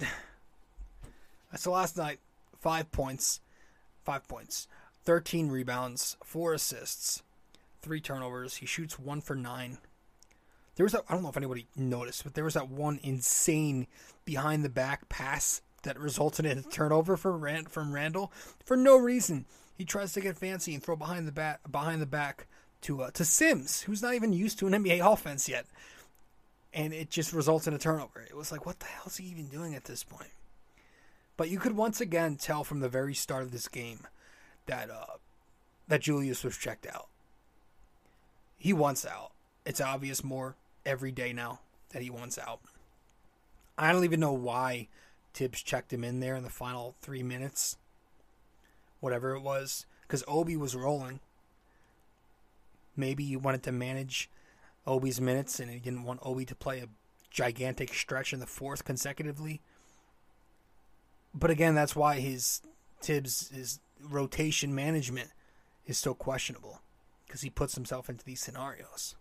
the 1.64 1.70
last 1.70 1.98
night. 1.98 2.20
Five 2.60 2.92
points 2.92 3.40
five 4.04 4.28
points, 4.28 4.68
13 5.04 5.50
rebounds, 5.50 6.18
four 6.24 6.54
assists, 6.54 7.24
three 7.82 8.02
turnovers. 8.02 8.58
He 8.58 8.66
shoots 8.66 9.00
one 9.00 9.22
for 9.22 9.36
nine. 9.36 9.78
There 10.76 10.84
was 10.84 10.94
that, 10.94 11.04
I 11.10 11.14
don't 11.14 11.24
know 11.24 11.30
if 11.30 11.38
anybody 11.38 11.68
noticed, 11.76 12.24
but 12.24 12.34
there 12.34 12.44
was 12.44 12.54
that 12.54 12.70
one 12.70 13.00
insane 13.04 13.88
behind 14.26 14.64
the 14.64 14.70
back 14.70 15.10
pass 15.10 15.62
that 15.84 16.00
resulted 16.00 16.46
in 16.46 16.60
a 16.60 16.64
turnover 16.64 17.18
for 17.18 17.36
Rand, 17.38 17.70
from 17.70 17.94
Randall 17.94 18.32
for 18.64 18.78
no 18.78 18.98
reason. 18.98 19.46
He 19.78 19.86
tries 19.86 20.14
to 20.14 20.22
get 20.22 20.38
fancy 20.38 20.74
and 20.74 20.84
throw 20.84 20.96
behind 20.96 21.28
the 21.28 21.32
bat 21.32 21.60
behind 21.72 22.02
the 22.02 22.06
back 22.06 22.48
to 22.82 23.04
uh, 23.04 23.12
to 23.12 23.26
Sims, 23.26 23.82
who's 23.82 24.02
not 24.02 24.14
even 24.14 24.34
used 24.34 24.60
to 24.60 24.68
an 24.68 24.74
NBA 24.84 25.00
offense 25.12 25.50
yet, 25.50 25.66
and 26.74 26.94
it 26.94 27.10
just 27.10 27.34
results 27.34 27.68
in 27.68 27.74
a 27.74 27.80
turnover. 27.80 28.22
It 28.22 28.38
was 28.38 28.52
like, 28.52 28.66
what 28.66 28.80
the 28.80 28.86
hell 28.86 29.06
is 29.08 29.18
he 29.18 29.26
even 29.26 29.48
doing 29.48 29.76
at 29.76 29.86
this 29.86 30.04
point? 30.04 30.32
But 31.36 31.50
you 31.50 31.60
could 31.60 31.76
once 31.76 32.00
again 32.00 32.36
tell 32.36 32.64
from 32.64 32.82
the 32.82 32.90
very 32.90 33.16
start 33.16 33.44
of 33.44 33.52
this 33.52 33.68
game 33.68 34.08
that 34.68 34.90
uh, 34.90 35.18
that 35.88 36.02
Julius 36.02 36.44
was 36.44 36.58
checked 36.58 36.86
out. 36.86 37.08
He 38.58 38.74
wants 38.74 39.06
out. 39.06 39.32
It's 39.66 39.82
obvious 39.82 40.24
more 40.24 40.56
every 40.86 41.12
day 41.12 41.34
now 41.34 41.60
that 41.90 42.02
he 42.02 42.10
wants 42.10 42.38
out. 42.38 42.62
I 43.78 43.92
don't 43.92 44.04
even 44.04 44.20
know 44.20 44.34
why 44.34 44.88
Thibs 45.34 45.62
checked 45.62 45.94
him 45.94 46.04
in 46.04 46.20
there 46.20 46.36
in 46.36 46.44
the 46.44 46.50
final 46.50 46.96
three 47.02 47.24
minutes, 47.24 47.78
whatever 49.00 49.36
it 49.36 49.42
was, 49.42 49.86
because 50.04 50.24
Obi 50.28 50.58
was 50.58 50.76
rolling. 50.76 51.20
Maybe 52.96 53.24
he 53.24 53.36
wanted 53.36 53.64
to 53.64 53.72
manage 53.72 54.30
Obi's 54.86 55.22
minutes 55.22 55.60
and 55.60 55.72
he 55.72 55.80
didn't 55.80 56.04
want 56.04 56.20
Obi 56.24 56.46
to 56.46 56.56
play 56.56 56.80
a 56.80 56.90
gigantic 57.30 57.94
stretch 57.94 58.34
in 58.34 58.40
the 58.40 58.48
fourth 58.48 58.84
consecutively. 58.84 59.62
But 61.34 61.50
again, 61.50 61.76
that's 61.76 61.96
why 61.96 62.20
his 62.20 62.62
Thibs 63.02 63.50
his 63.50 63.80
rotation 64.00 64.76
management 64.76 65.30
is 65.88 65.98
so 65.98 66.14
questionable 66.14 66.82
because 67.26 67.42
he 67.42 67.50
puts 67.50 67.76
himself 67.76 68.10
into 68.10 68.26
these 68.26 68.42
scenarios. 68.42 69.16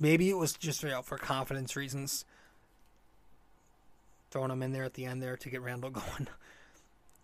Maybe 0.00 0.30
it 0.30 0.38
was 0.38 0.54
just 0.54 0.80
for 0.80 1.18
confidence 1.18 1.76
reasons, 1.76 2.24
throwing 4.30 4.50
him 4.50 4.62
in 4.62 4.72
there 4.72 4.84
at 4.84 4.94
the 4.94 5.04
end 5.04 5.22
there 5.22 5.36
to 5.36 5.50
get 5.50 5.60
Randall 5.60 5.90
going, 5.90 6.28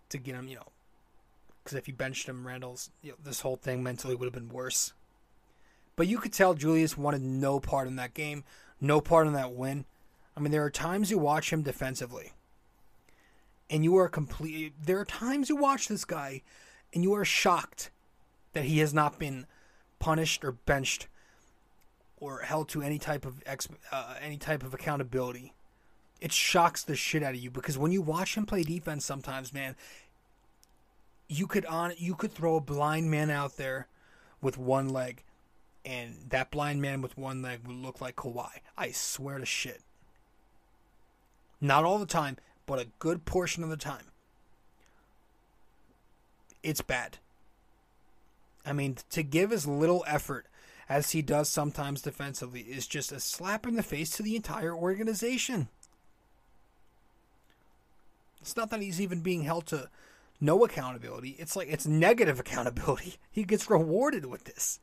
to 0.09 0.17
get 0.19 0.35
him, 0.35 0.47
you 0.47 0.57
know, 0.57 0.67
because 1.63 1.75
if 1.75 1.87
you 1.87 1.95
benched 1.95 2.29
him, 2.29 2.45
Randall's 2.45 2.91
you 3.01 3.11
know, 3.11 3.17
this 3.23 3.41
whole 3.41 3.55
thing 3.55 3.81
mentally 3.81 4.15
would 4.15 4.25
have 4.25 4.33
been 4.33 4.49
worse. 4.49 4.93
But 5.95 6.07
you 6.07 6.19
could 6.19 6.31
tell 6.31 6.53
Julius 6.53 6.95
wanted 6.95 7.23
no 7.23 7.59
part 7.59 7.87
in 7.87 7.95
that 7.95 8.13
game, 8.13 8.43
no 8.79 9.01
part 9.01 9.25
in 9.25 9.33
that 9.33 9.53
win. 9.53 9.85
I 10.35 10.39
mean, 10.39 10.51
there 10.51 10.63
are 10.63 10.69
times 10.69 11.09
you 11.09 11.17
watch 11.17 11.51
him 11.51 11.63
defensively, 11.63 12.33
and 13.71 13.83
you 13.83 13.97
are 13.97 14.07
complete. 14.07 14.73
There 14.79 14.99
are 14.99 15.05
times 15.05 15.49
you 15.49 15.55
watch 15.55 15.87
this 15.87 16.05
guy, 16.05 16.43
and 16.93 17.03
you 17.03 17.15
are 17.15 17.25
shocked 17.25 17.89
that 18.53 18.65
he 18.65 18.77
has 18.79 18.93
not 18.93 19.17
been 19.17 19.47
punished 19.97 20.45
or 20.45 20.51
benched 20.51 21.07
or 22.19 22.39
held 22.39 22.69
to 22.69 22.81
any 22.81 22.97
type 22.97 23.25
of 23.25 23.41
ex, 23.45 23.67
uh, 23.91 24.15
any 24.21 24.37
type 24.37 24.63
of 24.63 24.73
accountability. 24.73 25.53
It 26.19 26.31
shocks 26.31 26.83
the 26.83 26.95
shit 26.95 27.21
out 27.21 27.35
of 27.35 27.39
you 27.39 27.51
because 27.51 27.77
when 27.77 27.91
you 27.91 28.01
watch 28.01 28.35
him 28.35 28.45
play 28.45 28.63
defense, 28.63 29.05
sometimes, 29.05 29.53
man, 29.53 29.75
you 31.27 31.45
could 31.45 31.65
on 31.65 31.93
you 31.97 32.15
could 32.15 32.31
throw 32.31 32.55
a 32.55 32.61
blind 32.61 33.11
man 33.11 33.29
out 33.29 33.57
there 33.57 33.87
with 34.41 34.57
one 34.57 34.89
leg, 34.89 35.23
and 35.85 36.15
that 36.29 36.49
blind 36.49 36.81
man 36.81 37.01
with 37.01 37.17
one 37.17 37.41
leg 37.41 37.67
would 37.67 37.75
look 37.75 38.01
like 38.01 38.15
Kawhi. 38.15 38.49
I 38.77 38.91
swear 38.91 39.37
to 39.37 39.45
shit. 39.45 39.81
Not 41.61 41.83
all 41.83 41.99
the 41.99 42.05
time, 42.05 42.37
but 42.65 42.79
a 42.79 42.87
good 42.99 43.25
portion 43.25 43.63
of 43.63 43.69
the 43.69 43.77
time. 43.77 44.05
It's 46.63 46.81
bad. 46.81 47.17
I 48.65 48.73
mean, 48.73 48.97
to 49.11 49.23
give 49.23 49.53
as 49.53 49.65
little 49.65 50.03
effort 50.07 50.47
as 50.89 51.11
he 51.11 51.21
does 51.21 51.49
sometimes 51.49 52.01
defensively, 52.01 52.61
is 52.61 52.87
just 52.87 53.11
a 53.11 53.19
slap 53.19 53.65
in 53.67 53.75
the 53.75 53.83
face 53.83 54.09
to 54.11 54.23
the 54.23 54.35
entire 54.35 54.73
organization. 54.73 55.67
It's 58.41 58.55
not 58.55 58.69
that 58.69 58.81
he's 58.81 59.01
even 59.01 59.21
being 59.21 59.43
held 59.43 59.65
to 59.67 59.89
no 60.39 60.63
accountability. 60.63 61.35
It's 61.39 61.55
like 61.55 61.67
it's 61.69 61.87
negative 61.87 62.39
accountability. 62.39 63.15
He 63.31 63.43
gets 63.43 63.69
rewarded 63.69 64.25
with 64.25 64.45
this. 64.45 64.79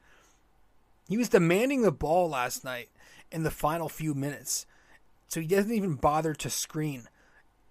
He 1.09 1.17
was 1.17 1.29
demanding 1.29 1.83
the 1.83 1.93
ball 1.93 2.29
last 2.29 2.65
night 2.65 2.89
in 3.31 3.43
the 3.43 3.51
final 3.51 3.89
few 3.89 4.15
minutes. 4.15 4.67
So 5.29 5.41
he 5.41 5.47
doesn't 5.47 5.73
even 5.73 5.95
bother 5.95 6.35
to 6.35 6.51
screen 6.51 7.09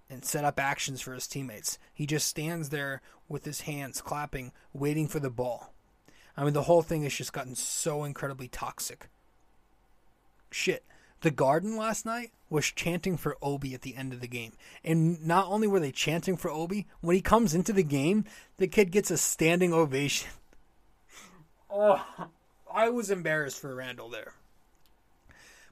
and 0.09 0.25
set 0.25 0.45
up 0.45 0.59
actions 0.59 1.01
for 1.01 1.13
his 1.13 1.27
teammates. 1.27 1.79
He 1.93 2.05
just 2.05 2.27
stands 2.27 2.69
there 2.69 3.01
with 3.27 3.45
his 3.45 3.61
hands 3.61 4.01
clapping, 4.01 4.51
waiting 4.73 5.07
for 5.07 5.19
the 5.19 5.29
ball. 5.29 5.73
I 6.35 6.43
mean, 6.43 6.53
the 6.53 6.63
whole 6.63 6.81
thing 6.81 7.03
has 7.03 7.13
just 7.13 7.33
gotten 7.33 7.55
so 7.55 8.03
incredibly 8.03 8.47
toxic. 8.47 9.09
Shit. 10.51 10.83
The 11.21 11.31
Garden 11.31 11.77
last 11.77 12.05
night 12.05 12.31
was 12.49 12.65
chanting 12.65 13.15
for 13.17 13.37
Obi 13.41 13.73
at 13.73 13.81
the 13.81 13.95
end 13.95 14.13
of 14.13 14.19
the 14.19 14.27
game. 14.27 14.51
And 14.83 15.25
not 15.25 15.47
only 15.47 15.67
were 15.67 15.79
they 15.79 15.91
chanting 15.91 16.35
for 16.35 16.51
Obi, 16.51 16.85
when 17.01 17.15
he 17.15 17.21
comes 17.21 17.53
into 17.53 17.71
the 17.71 17.83
game, 17.83 18.25
the 18.57 18.67
kid 18.67 18.91
gets 18.91 19.09
a 19.09 19.17
standing 19.17 19.73
ovation. 19.73 20.29
Oh, 21.75 22.05
I 22.71 22.89
was 22.89 23.09
embarrassed 23.09 23.59
for 23.59 23.73
Randall 23.73 24.07
there. 24.07 24.33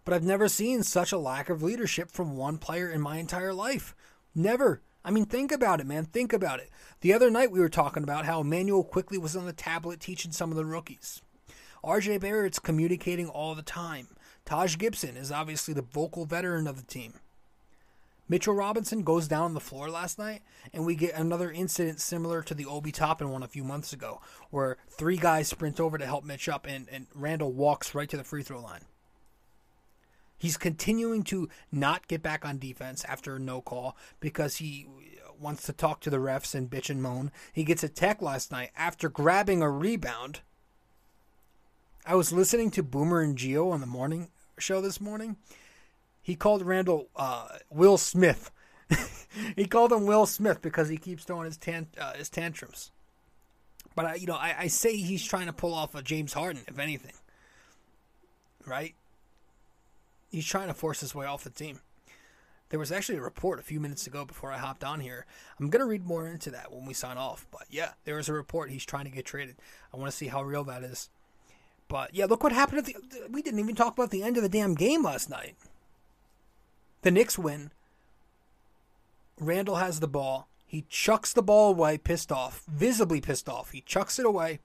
But 0.03 0.15
I've 0.15 0.23
never 0.23 0.47
seen 0.47 0.81
such 0.81 1.11
a 1.11 1.17
lack 1.19 1.47
of 1.47 1.61
leadership 1.61 2.09
from 2.09 2.35
one 2.35 2.57
player 2.57 2.89
in 2.89 3.01
my 3.01 3.17
entire 3.17 3.53
life. 3.53 3.95
Never. 4.33 4.81
I 5.03 5.11
mean, 5.11 5.25
think 5.25 5.51
about 5.51 5.79
it, 5.79 5.87
man. 5.87 6.05
Think 6.05 6.31
about 6.31 6.59
it. 6.59 6.69
The 7.01 7.13
other 7.13 7.31
night 7.31 7.51
we 7.51 7.59
were 7.59 7.69
talking 7.69 8.03
about 8.03 8.25
how 8.25 8.41
Immanuel 8.41 8.83
Quickley 8.83 9.17
was 9.17 9.35
on 9.35 9.45
the 9.45 9.53
tablet 9.53 9.99
teaching 9.99 10.31
some 10.31 10.51
of 10.51 10.57
the 10.57 10.65
rookies. 10.65 11.21
RJ 11.83 12.19
Barrett's 12.21 12.59
communicating 12.59 13.27
all 13.27 13.55
the 13.55 13.63
time. 13.63 14.09
Taj 14.45 14.77
Gibson 14.77 15.17
is 15.17 15.31
obviously 15.31 15.73
the 15.73 15.81
vocal 15.81 16.25
veteran 16.25 16.67
of 16.67 16.77
the 16.77 16.85
team. 16.85 17.13
Mitchell 18.29 18.53
Robinson 18.53 19.03
goes 19.03 19.27
down 19.27 19.43
on 19.43 19.53
the 19.55 19.59
floor 19.59 19.89
last 19.89 20.17
night, 20.17 20.41
and 20.73 20.85
we 20.85 20.95
get 20.95 21.15
another 21.15 21.51
incident 21.51 21.99
similar 21.99 22.41
to 22.43 22.53
the 22.53 22.65
Obi 22.65 22.91
Toppin 22.91 23.29
one 23.29 23.43
a 23.43 23.47
few 23.47 23.63
months 23.63 23.91
ago, 23.91 24.21
where 24.51 24.77
three 24.87 25.17
guys 25.17 25.49
sprint 25.49 25.81
over 25.81 25.97
to 25.97 26.05
help 26.05 26.23
Mitch 26.23 26.47
up, 26.47 26.65
and, 26.65 26.87
and 26.89 27.07
Randall 27.13 27.51
walks 27.51 27.93
right 27.93 28.07
to 28.07 28.15
the 28.15 28.23
free 28.23 28.43
throw 28.43 28.61
line. 28.61 28.85
He's 30.41 30.57
continuing 30.57 31.21
to 31.25 31.49
not 31.71 32.07
get 32.07 32.23
back 32.23 32.43
on 32.43 32.57
defense 32.57 33.05
after 33.05 33.35
a 33.35 33.39
no 33.39 33.61
call 33.61 33.95
because 34.19 34.55
he 34.55 34.87
wants 35.39 35.67
to 35.67 35.71
talk 35.71 35.99
to 35.99 36.09
the 36.09 36.17
refs 36.17 36.55
and 36.55 36.67
bitch 36.67 36.89
and 36.89 36.99
moan. 36.99 37.31
He 37.53 37.63
gets 37.63 37.83
a 37.83 37.87
tech 37.87 38.23
last 38.23 38.51
night 38.51 38.71
after 38.75 39.07
grabbing 39.07 39.61
a 39.61 39.69
rebound. 39.69 40.39
I 42.07 42.15
was 42.15 42.33
listening 42.33 42.71
to 42.71 42.81
Boomer 42.81 43.21
and 43.21 43.37
Gio 43.37 43.71
on 43.71 43.81
the 43.81 43.85
morning 43.85 44.29
show 44.57 44.81
this 44.81 44.99
morning. 44.99 45.37
He 46.23 46.35
called 46.35 46.63
Randall 46.63 47.09
uh, 47.15 47.59
Will 47.69 47.99
Smith. 47.99 48.49
he 49.55 49.65
called 49.65 49.91
him 49.91 50.07
Will 50.07 50.25
Smith 50.25 50.63
because 50.63 50.89
he 50.89 50.97
keeps 50.97 51.23
throwing 51.23 51.45
his 51.45 51.57
tan- 51.57 51.89
uh, 51.99 52.13
his 52.13 52.29
tantrums. 52.29 52.89
But 53.95 54.05
I, 54.05 54.15
you 54.15 54.25
know, 54.25 54.37
I, 54.37 54.55
I 54.57 54.67
say 54.69 54.95
he's 54.95 55.23
trying 55.23 55.45
to 55.45 55.53
pull 55.53 55.75
off 55.75 55.93
a 55.93 56.01
James 56.01 56.33
Harden, 56.33 56.63
if 56.67 56.79
anything. 56.79 57.13
Right? 58.65 58.95
He's 60.31 60.45
trying 60.45 60.67
to 60.67 60.73
force 60.73 61.01
his 61.01 61.13
way 61.13 61.25
off 61.25 61.43
the 61.43 61.49
team. 61.49 61.81
There 62.69 62.79
was 62.79 62.91
actually 62.91 63.17
a 63.17 63.21
report 63.21 63.59
a 63.59 63.63
few 63.63 63.81
minutes 63.81 64.07
ago 64.07 64.23
before 64.23 64.51
I 64.51 64.57
hopped 64.57 64.83
on 64.83 65.01
here. 65.01 65.25
I'm 65.59 65.69
going 65.69 65.81
to 65.81 65.89
read 65.89 66.05
more 66.05 66.25
into 66.25 66.49
that 66.51 66.71
when 66.71 66.85
we 66.85 66.93
sign 66.93 67.17
off. 67.17 67.45
But 67.51 67.65
yeah, 67.69 67.91
there 68.05 68.15
was 68.15 68.29
a 68.29 68.33
report 68.33 68.69
he's 68.69 68.85
trying 68.85 69.03
to 69.03 69.11
get 69.11 69.25
traded. 69.25 69.57
I 69.93 69.97
want 69.97 70.09
to 70.09 70.15
see 70.15 70.27
how 70.27 70.41
real 70.41 70.63
that 70.63 70.83
is. 70.83 71.09
But 71.89 72.15
yeah, 72.15 72.25
look 72.25 72.43
what 72.43 72.53
happened 72.53 72.79
at 72.79 72.85
the. 72.85 72.95
We 73.29 73.41
didn't 73.41 73.59
even 73.59 73.75
talk 73.75 73.93
about 73.93 74.11
the 74.11 74.23
end 74.23 74.37
of 74.37 74.43
the 74.43 74.49
damn 74.49 74.73
game 74.75 75.03
last 75.03 75.29
night. 75.29 75.57
The 77.01 77.11
Knicks 77.11 77.37
win. 77.37 77.71
Randall 79.37 79.75
has 79.75 79.99
the 79.99 80.07
ball. 80.07 80.47
He 80.65 80.85
chucks 80.87 81.33
the 81.33 81.43
ball 81.43 81.71
away, 81.71 81.97
pissed 81.97 82.31
off, 82.31 82.63
visibly 82.65 83.19
pissed 83.19 83.49
off. 83.49 83.71
He 83.71 83.81
chucks 83.81 84.17
it 84.17 84.25
away 84.25 84.61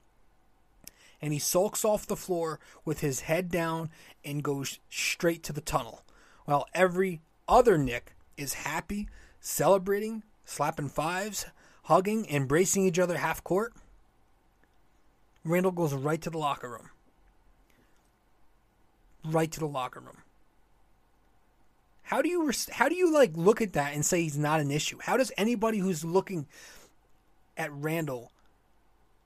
and 1.21 1.33
he 1.33 1.39
sulks 1.39 1.83
off 1.83 2.05
the 2.05 2.15
floor 2.15 2.59
with 2.85 2.99
his 2.99 3.21
head 3.21 3.49
down 3.49 3.89
and 4.23 4.43
goes 4.43 4.79
straight 4.89 5.43
to 5.43 5.53
the 5.53 5.61
tunnel. 5.61 6.03
While 6.45 6.67
every 6.73 7.21
other 7.47 7.77
Knick 7.77 8.15
is 8.37 8.53
happy, 8.53 9.07
celebrating, 9.39 10.23
slapping 10.45 10.89
fives, 10.89 11.45
hugging, 11.83 12.25
embracing 12.29 12.85
each 12.85 12.99
other 12.99 13.17
half 13.17 13.43
court. 13.43 13.73
Randall 15.43 15.71
goes 15.71 15.93
right 15.93 16.21
to 16.21 16.29
the 16.29 16.37
locker 16.37 16.69
room. 16.69 16.89
Right 19.23 19.51
to 19.51 19.59
the 19.59 19.67
locker 19.67 19.99
room. 19.99 20.17
How 22.03 22.21
do 22.21 22.29
you 22.29 22.51
how 22.71 22.87
do 22.87 22.95
you 22.95 23.13
like 23.13 23.31
look 23.35 23.61
at 23.61 23.73
that 23.73 23.93
and 23.93 24.05
say 24.05 24.21
he's 24.21 24.37
not 24.37 24.61
an 24.61 24.71
issue? 24.71 24.97
How 25.01 25.17
does 25.17 25.31
anybody 25.37 25.79
who's 25.79 26.05
looking 26.05 26.47
at 27.57 27.71
Randall 27.73 28.31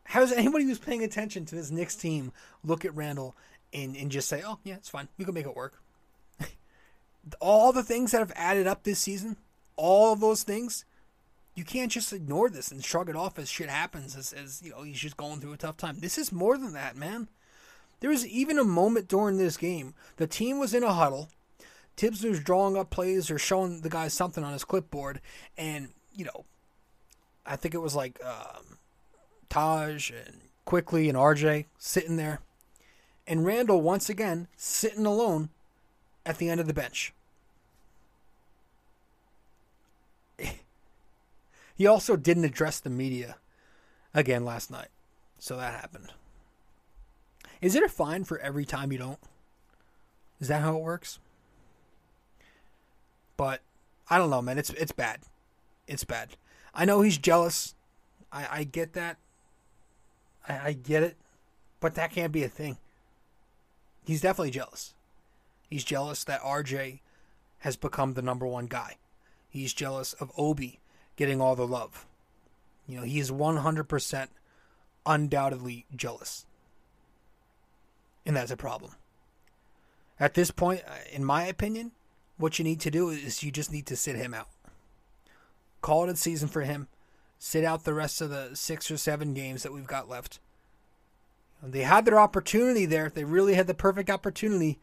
how 0.05 0.19
does 0.19 0.31
anybody 0.31 0.65
who's 0.65 0.79
paying 0.79 1.03
attention 1.03 1.45
to 1.45 1.55
this 1.55 1.71
Knicks 1.71 1.95
team 1.95 2.31
look 2.63 2.85
at 2.85 2.95
Randall 2.95 3.35
and, 3.73 3.95
and 3.95 4.11
just 4.11 4.27
say, 4.27 4.41
oh, 4.45 4.59
yeah, 4.63 4.75
it's 4.75 4.89
fine. 4.89 5.07
We 5.17 5.25
can 5.25 5.33
make 5.33 5.45
it 5.45 5.55
work? 5.55 5.81
all 7.39 7.71
the 7.71 7.83
things 7.83 8.11
that 8.11 8.19
have 8.19 8.33
added 8.35 8.67
up 8.67 8.83
this 8.83 8.99
season, 8.99 9.37
all 9.75 10.13
of 10.13 10.19
those 10.19 10.43
things, 10.43 10.85
you 11.55 11.63
can't 11.63 11.91
just 11.91 12.13
ignore 12.13 12.49
this 12.49 12.71
and 12.71 12.83
shrug 12.83 13.09
it 13.09 13.15
off 13.15 13.37
as 13.37 13.49
shit 13.49 13.69
happens, 13.69 14.15
as, 14.15 14.33
as 14.33 14.61
you 14.63 14.71
know, 14.71 14.83
he's 14.83 14.99
just 14.99 15.17
going 15.17 15.39
through 15.39 15.53
a 15.53 15.57
tough 15.57 15.77
time. 15.77 15.99
This 15.99 16.17
is 16.17 16.31
more 16.31 16.57
than 16.57 16.73
that, 16.73 16.95
man. 16.95 17.27
There 17.99 18.09
was 18.09 18.25
even 18.27 18.57
a 18.57 18.63
moment 18.63 19.07
during 19.07 19.37
this 19.37 19.57
game, 19.57 19.93
the 20.17 20.27
team 20.27 20.59
was 20.59 20.73
in 20.73 20.83
a 20.83 20.93
huddle. 20.93 21.29
Thibs 21.97 22.23
was 22.23 22.39
drawing 22.39 22.75
up 22.75 22.89
plays 22.89 23.29
or 23.29 23.37
showing 23.37 23.81
the 23.81 23.89
guys 23.89 24.13
something 24.13 24.43
on 24.43 24.53
his 24.53 24.63
clipboard, 24.63 25.21
and 25.57 25.89
you 26.15 26.25
know, 26.25 26.45
I 27.45 27.57
think 27.57 27.75
it 27.75 27.81
was 27.81 27.95
like 27.95 28.19
um, 28.25 28.77
Taj 29.51 30.09
and 30.11 30.39
Quickley 30.63 31.09
and 31.09 31.17
RJ 31.17 31.65
sitting 31.77 32.15
there, 32.15 32.39
and 33.27 33.45
Randall 33.45 33.81
once 33.81 34.09
again 34.09 34.47
sitting 34.55 35.05
alone 35.05 35.49
at 36.25 36.37
the 36.37 36.47
end 36.47 36.61
of 36.61 36.67
the 36.67 36.73
bench. 36.73 37.13
he 41.75 41.85
also 41.85 42.15
didn't 42.15 42.45
address 42.45 42.79
the 42.79 42.89
media 42.89 43.35
again 44.13 44.45
last 44.45 44.71
night, 44.71 44.87
so 45.37 45.57
that 45.57 45.77
happened. 45.79 46.13
Is 47.59 47.75
it 47.75 47.83
a 47.83 47.89
fine 47.89 48.23
for 48.23 48.39
every 48.39 48.63
time 48.63 48.93
you 48.93 48.97
don't? 48.99 49.19
Is 50.39 50.47
that 50.47 50.61
how 50.61 50.77
it 50.77 50.81
works? 50.81 51.19
But 53.35 53.59
I 54.09 54.17
don't 54.17 54.29
know, 54.29 54.41
man. 54.41 54.57
It's 54.57 54.69
it's 54.69 54.93
bad. 54.93 55.19
It's 55.87 56.05
bad. 56.05 56.37
I 56.73 56.85
know 56.85 57.01
he's 57.01 57.17
jealous. 57.17 57.75
I, 58.31 58.47
I 58.49 58.63
get 58.63 58.93
that. 58.93 59.17
I, 60.47 60.59
I 60.69 60.73
get 60.73 61.03
it. 61.03 61.17
But 61.79 61.95
that 61.95 62.11
can't 62.11 62.31
be 62.31 62.43
a 62.43 62.49
thing. 62.49 62.77
He's 64.05 64.21
definitely 64.21 64.51
jealous. 64.51 64.93
He's 65.69 65.83
jealous 65.83 66.23
that 66.25 66.41
RJ 66.41 66.99
has 67.59 67.75
become 67.75 68.13
the 68.13 68.21
number 68.21 68.45
one 68.45 68.67
guy. 68.67 68.97
He's 69.49 69.73
jealous 69.73 70.13
of 70.13 70.31
Obi 70.37 70.79
getting 71.15 71.41
all 71.41 71.55
the 71.55 71.67
love. 71.67 72.05
You 72.87 72.97
know, 72.97 73.03
he 73.03 73.19
is 73.19 73.31
100% 73.31 74.27
undoubtedly 75.05 75.85
jealous. 75.95 76.45
And 78.25 78.35
that's 78.35 78.51
a 78.51 78.57
problem. 78.57 78.93
At 80.19 80.35
this 80.35 80.51
point, 80.51 80.81
uh, 80.87 80.93
in 81.11 81.25
my 81.25 81.45
opinion, 81.45 81.91
what 82.37 82.59
you 82.59 82.65
need 82.65 82.79
to 82.81 82.91
do 82.91 83.09
is 83.09 83.43
you 83.43 83.51
just 83.51 83.71
need 83.71 83.87
to 83.87 83.95
sit 83.95 84.15
him 84.15 84.33
out. 84.33 84.49
Call 85.81 86.03
it 86.03 86.13
a 86.13 86.15
season 86.15 86.47
for 86.47 86.61
him. 86.61 86.87
Sit 87.43 87.65
out 87.65 87.85
the 87.85 87.93
rest 87.95 88.21
of 88.21 88.29
the 88.29 88.51
six 88.53 88.91
or 88.91 88.97
seven 88.97 89.33
games 89.33 89.63
that 89.63 89.73
we've 89.73 89.87
got 89.87 90.07
left. 90.07 90.39
They 91.63 91.81
had 91.81 92.05
their 92.05 92.19
opportunity 92.19 92.85
there. 92.85 93.09
They 93.09 93.23
really 93.23 93.55
had 93.55 93.65
the 93.65 93.73
perfect 93.73 94.11
opportunity 94.11 94.77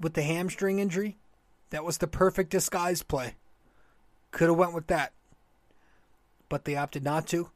with 0.00 0.14
the 0.14 0.22
hamstring 0.22 0.80
injury. 0.80 1.16
That 1.70 1.84
was 1.84 1.98
the 1.98 2.08
perfect 2.08 2.50
disguise 2.50 3.04
play. 3.04 3.36
Could 4.32 4.48
have 4.48 4.58
went 4.58 4.74
with 4.74 4.88
that. 4.88 5.12
But 6.48 6.64
they 6.64 6.74
opted 6.74 7.04
not 7.04 7.28
to. 7.28 7.50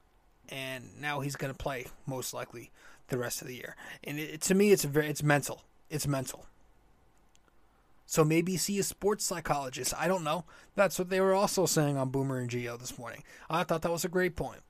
And 0.48 0.90
now 1.00 1.18
he's 1.18 1.35
going 1.35 1.52
to 1.52 1.59
play 1.59 1.87
most 2.06 2.32
likely 2.32 2.70
the 3.09 3.18
rest 3.18 3.42
of 3.42 3.48
the 3.48 3.56
year. 3.56 3.74
And 4.04 4.16
it, 4.16 4.42
to 4.42 4.54
me 4.54 4.70
it's 4.70 4.85
very 4.85 5.09
it's 5.09 5.24
mental. 5.24 5.64
It's 5.90 6.06
mental. 6.06 6.46
So 8.07 8.25
maybe 8.25 8.57
see 8.57 8.79
a 8.79 8.85
sports 8.85 9.25
psychologist. 9.25 9.92
I 9.99 10.07
don't 10.07 10.25
know. 10.25 10.45
That's 10.77 10.99
what 10.99 11.11
they 11.11 11.21
were 11.21 11.35
also 11.35 11.66
saying 11.66 11.97
on 11.97 12.11
Boomer 12.11 12.38
and 12.38 12.49
Gio 12.49 12.79
this 12.79 12.99
morning. 12.99 13.25
I 13.51 13.64
thought 13.64 13.83
that 13.83 13.90
was 13.90 14.05
a 14.05 14.09
great 14.09 14.37
point. 14.37 14.61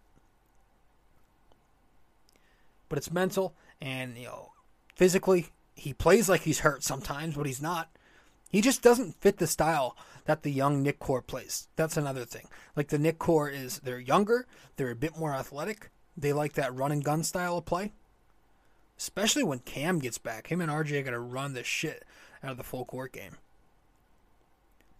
But 2.88 2.98
it's 2.98 3.12
mental 3.12 3.54
and, 3.80 4.16
you 4.16 4.24
know, 4.24 4.52
physically, 4.94 5.48
he 5.74 5.92
plays 5.92 6.28
like 6.28 6.42
he's 6.42 6.60
hurt 6.60 6.82
sometimes, 6.82 7.36
but 7.36 7.46
he's 7.46 7.60
not. 7.60 7.90
He 8.50 8.62
just 8.62 8.82
doesn't 8.82 9.20
fit 9.20 9.36
the 9.36 9.46
style 9.46 9.96
that 10.24 10.42
the 10.42 10.50
young 10.50 10.82
Knick 10.82 10.98
Core 10.98 11.20
plays. 11.20 11.68
That's 11.76 11.96
another 11.96 12.24
thing. 12.24 12.48
Like 12.74 12.88
the 12.88 12.98
Knick 12.98 13.18
Core 13.18 13.50
is 13.50 13.80
they're 13.80 14.00
younger, 14.00 14.46
they're 14.76 14.90
a 14.90 14.96
bit 14.96 15.18
more 15.18 15.34
athletic. 15.34 15.90
They 16.16 16.32
like 16.32 16.54
that 16.54 16.74
run 16.74 16.92
and 16.92 17.04
gun 17.04 17.22
style 17.22 17.58
of 17.58 17.66
play. 17.66 17.92
Especially 18.96 19.44
when 19.44 19.58
Cam 19.58 19.98
gets 19.98 20.16
back. 20.16 20.46
Him 20.46 20.62
and 20.62 20.70
RJ 20.70 21.00
are 21.00 21.02
gonna 21.02 21.20
run 21.20 21.52
the 21.52 21.62
shit 21.62 22.04
out 22.42 22.52
of 22.52 22.56
the 22.56 22.64
full 22.64 22.84
court 22.84 23.12
game. 23.12 23.36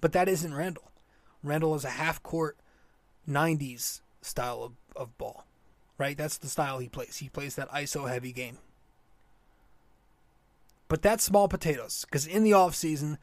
But 0.00 0.12
that 0.12 0.28
isn't 0.28 0.54
Randall. 0.54 0.90
Randall 1.42 1.74
is 1.74 1.84
a 1.84 1.90
half 1.90 2.22
court 2.22 2.56
90s 3.28 4.00
style 4.20 4.62
of, 4.62 4.72
of 4.94 5.16
ball. 5.18 5.44
Right? 5.98 6.16
That's 6.16 6.38
the 6.38 6.48
style 6.48 6.78
he 6.78 6.88
plays. 6.88 7.18
He 7.18 7.28
plays 7.28 7.54
that 7.54 7.70
ISO 7.70 8.08
heavy 8.08 8.32
game. 8.32 8.58
But 10.88 11.02
that's 11.02 11.24
small 11.24 11.48
potatoes. 11.48 12.04
Because 12.04 12.26
in 12.26 12.44
the 12.44 12.50
offseason, 12.50 13.16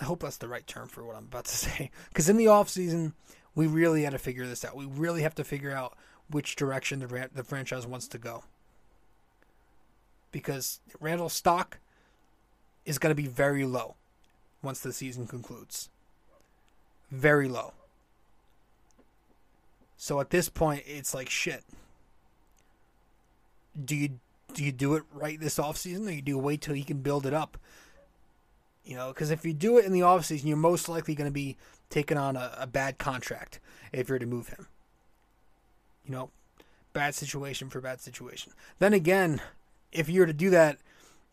I 0.00 0.04
hope 0.04 0.20
that's 0.20 0.36
the 0.36 0.48
right 0.48 0.66
term 0.66 0.88
for 0.88 1.04
what 1.04 1.16
I'm 1.16 1.24
about 1.24 1.46
to 1.46 1.56
say. 1.56 1.90
Because 2.08 2.28
in 2.28 2.36
the 2.36 2.46
offseason, 2.46 3.12
we 3.54 3.66
really 3.66 4.02
had 4.02 4.12
to 4.12 4.18
figure 4.18 4.46
this 4.46 4.64
out. 4.64 4.76
We 4.76 4.86
really 4.86 5.22
have 5.22 5.34
to 5.36 5.44
figure 5.44 5.72
out 5.72 5.96
which 6.30 6.56
direction 6.56 7.00
the, 7.00 7.28
the 7.32 7.44
franchise 7.44 7.86
wants 7.86 8.08
to 8.08 8.18
go. 8.18 8.44
Because 10.32 10.80
Randall's 11.00 11.32
stock 11.32 11.78
is 12.84 12.98
going 12.98 13.14
to 13.14 13.20
be 13.20 13.28
very 13.28 13.64
low 13.64 13.94
once 14.62 14.80
the 14.80 14.92
season 14.92 15.26
concludes. 15.26 15.88
Very 17.10 17.48
low. 17.48 17.72
So 19.96 20.20
at 20.20 20.30
this 20.30 20.48
point, 20.48 20.82
it's 20.86 21.14
like 21.14 21.30
shit. 21.30 21.64
Do 23.84 23.96
you 23.96 24.10
do 24.52 24.62
you 24.62 24.72
do 24.72 24.94
it 24.94 25.02
right 25.12 25.40
this 25.40 25.58
offseason 25.58 26.06
or 26.06 26.12
you 26.12 26.22
do 26.22 26.32
you 26.32 26.38
wait 26.38 26.60
till 26.60 26.76
you 26.76 26.84
can 26.84 26.98
build 26.98 27.26
it 27.26 27.34
up? 27.34 27.58
You 28.84 28.96
know, 28.96 29.08
because 29.08 29.30
if 29.30 29.44
you 29.44 29.52
do 29.52 29.78
it 29.78 29.84
in 29.84 29.92
the 29.92 30.00
offseason, 30.00 30.44
you're 30.44 30.56
most 30.56 30.88
likely 30.88 31.14
going 31.14 31.28
to 31.28 31.34
be 31.34 31.56
taking 31.90 32.18
on 32.18 32.36
a, 32.36 32.52
a 32.58 32.66
bad 32.66 32.98
contract 32.98 33.60
if 33.92 34.08
you're 34.08 34.18
to 34.18 34.26
move 34.26 34.48
him. 34.48 34.66
You 36.04 36.12
know, 36.12 36.30
bad 36.92 37.14
situation 37.14 37.70
for 37.70 37.80
bad 37.80 38.00
situation. 38.00 38.52
Then 38.78 38.92
again, 38.92 39.40
if 39.90 40.08
you're 40.08 40.26
to 40.26 40.32
do 40.32 40.50
that, 40.50 40.78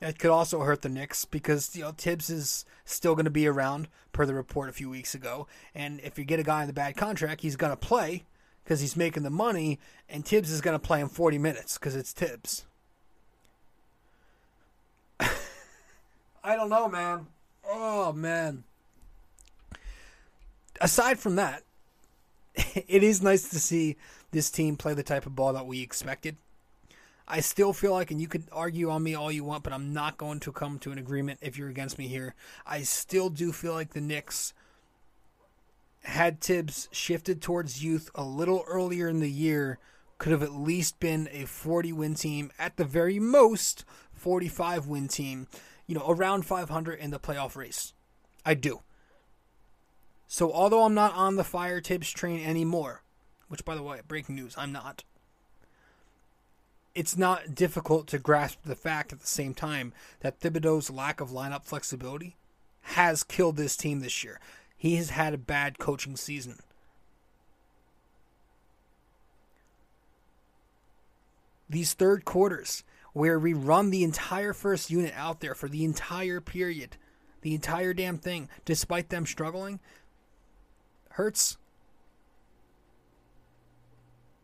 it 0.01 0.17
could 0.17 0.31
also 0.31 0.61
hurt 0.61 0.81
the 0.81 0.89
Knicks 0.89 1.25
because 1.25 1.75
you 1.75 1.83
know 1.83 1.91
Thibs 1.91 2.29
is 2.29 2.65
still 2.85 3.13
going 3.13 3.25
to 3.25 3.31
be 3.31 3.47
around 3.47 3.87
per 4.11 4.25
the 4.25 4.33
report 4.33 4.69
a 4.69 4.73
few 4.73 4.89
weeks 4.89 5.13
ago, 5.13 5.47
and 5.75 5.99
if 6.01 6.17
you 6.17 6.25
get 6.25 6.39
a 6.39 6.43
guy 6.43 6.61
in 6.61 6.67
the 6.67 6.73
bad 6.73 6.97
contract, 6.97 7.41
he's 7.41 7.55
going 7.55 7.71
to 7.71 7.77
play 7.77 8.23
because 8.63 8.81
he's 8.81 8.97
making 8.97 9.23
the 9.23 9.29
money, 9.29 9.79
and 10.09 10.25
Thibs 10.25 10.51
is 10.51 10.61
going 10.61 10.75
to 10.75 10.85
play 10.85 11.01
in 11.01 11.07
40 11.07 11.37
minutes 11.37 11.77
because 11.77 11.95
it's 11.95 12.11
Thibs. 12.11 12.65
I 15.19 16.55
don't 16.55 16.69
know, 16.69 16.87
man. 16.87 17.27
Oh 17.67 18.11
man. 18.11 18.63
Aside 20.79 21.19
from 21.19 21.35
that, 21.35 21.63
it 22.55 23.03
is 23.03 23.21
nice 23.21 23.49
to 23.49 23.59
see 23.59 23.97
this 24.31 24.49
team 24.49 24.77
play 24.77 24.95
the 24.95 25.03
type 25.03 25.27
of 25.27 25.35
ball 25.35 25.53
that 25.53 25.67
we 25.67 25.81
expected. 25.81 26.37
I 27.31 27.39
still 27.39 27.71
feel 27.71 27.93
like, 27.93 28.11
and 28.11 28.19
you 28.19 28.27
could 28.27 28.43
argue 28.51 28.89
on 28.89 29.03
me 29.03 29.15
all 29.15 29.31
you 29.31 29.45
want, 29.45 29.63
but 29.63 29.71
I'm 29.71 29.93
not 29.93 30.17
going 30.17 30.41
to 30.41 30.51
come 30.51 30.77
to 30.79 30.91
an 30.91 30.97
agreement 30.97 31.39
if 31.41 31.57
you're 31.57 31.69
against 31.69 31.97
me 31.97 32.09
here. 32.09 32.35
I 32.65 32.81
still 32.81 33.29
do 33.29 33.53
feel 33.53 33.71
like 33.71 33.93
the 33.93 34.01
Knicks 34.01 34.53
had 36.03 36.41
Thibs 36.41 36.89
shifted 36.91 37.41
towards 37.41 37.81
youth 37.81 38.09
a 38.15 38.25
little 38.25 38.65
earlier 38.67 39.07
in 39.07 39.21
the 39.21 39.31
year, 39.31 39.79
could 40.17 40.33
have 40.33 40.43
at 40.43 40.51
least 40.51 40.99
been 40.99 41.29
a 41.31 41.45
40 41.45 41.93
win 41.93 42.15
team, 42.15 42.51
at 42.59 42.75
the 42.75 42.83
very 42.83 43.17
most, 43.17 43.85
45 44.11 44.87
win 44.87 45.07
team, 45.07 45.47
you 45.87 45.95
know, 45.95 46.05
around 46.09 46.45
500 46.45 46.99
in 46.99 47.11
the 47.11 47.19
playoff 47.19 47.55
race. 47.55 47.93
I 48.45 48.55
do. 48.55 48.81
So, 50.27 50.51
although 50.51 50.83
I'm 50.83 50.93
not 50.93 51.13
on 51.15 51.37
the 51.37 51.45
fire 51.45 51.79
Thibs 51.79 52.11
train 52.11 52.45
anymore, 52.45 53.03
which, 53.47 53.63
by 53.63 53.75
the 53.75 53.83
way, 53.83 54.01
breaking 54.05 54.35
news, 54.35 54.53
I'm 54.57 54.73
not 54.73 55.05
it's 56.93 57.17
not 57.17 57.55
difficult 57.55 58.07
to 58.07 58.19
grasp 58.19 58.59
the 58.63 58.75
fact 58.75 59.13
at 59.13 59.19
the 59.19 59.27
same 59.27 59.53
time 59.53 59.93
that 60.19 60.39
Thibodeau's 60.39 60.89
lack 60.89 61.21
of 61.21 61.29
lineup 61.29 61.63
flexibility 61.63 62.35
has 62.81 63.23
killed 63.23 63.57
this 63.57 63.77
team 63.77 63.99
this 63.99 64.23
year. 64.23 64.39
He 64.75 64.95
has 64.95 65.11
had 65.11 65.33
a 65.33 65.37
bad 65.37 65.77
coaching 65.77 66.17
season. 66.17 66.59
These 71.69 71.93
third 71.93 72.25
quarters, 72.25 72.83
where 73.13 73.39
we 73.39 73.53
run 73.53 73.91
the 73.91 74.03
entire 74.03 74.51
first 74.51 74.89
unit 74.89 75.13
out 75.15 75.39
there 75.39 75.55
for 75.55 75.69
the 75.69 75.85
entire 75.85 76.41
period, 76.41 76.97
the 77.41 77.55
entire 77.55 77.93
damn 77.93 78.17
thing, 78.17 78.49
despite 78.65 79.09
them 79.09 79.25
struggling, 79.25 79.79
hurts. 81.11 81.57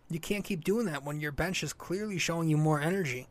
You 0.10 0.20
can't 0.20 0.44
keep 0.44 0.64
doing 0.64 0.86
that 0.86 1.04
when 1.04 1.20
your 1.20 1.32
bench 1.32 1.64
is 1.64 1.74
clearly 1.74 2.18
showing 2.18 2.48
you 2.48 2.58
more 2.58 2.80
energy. 2.80 3.28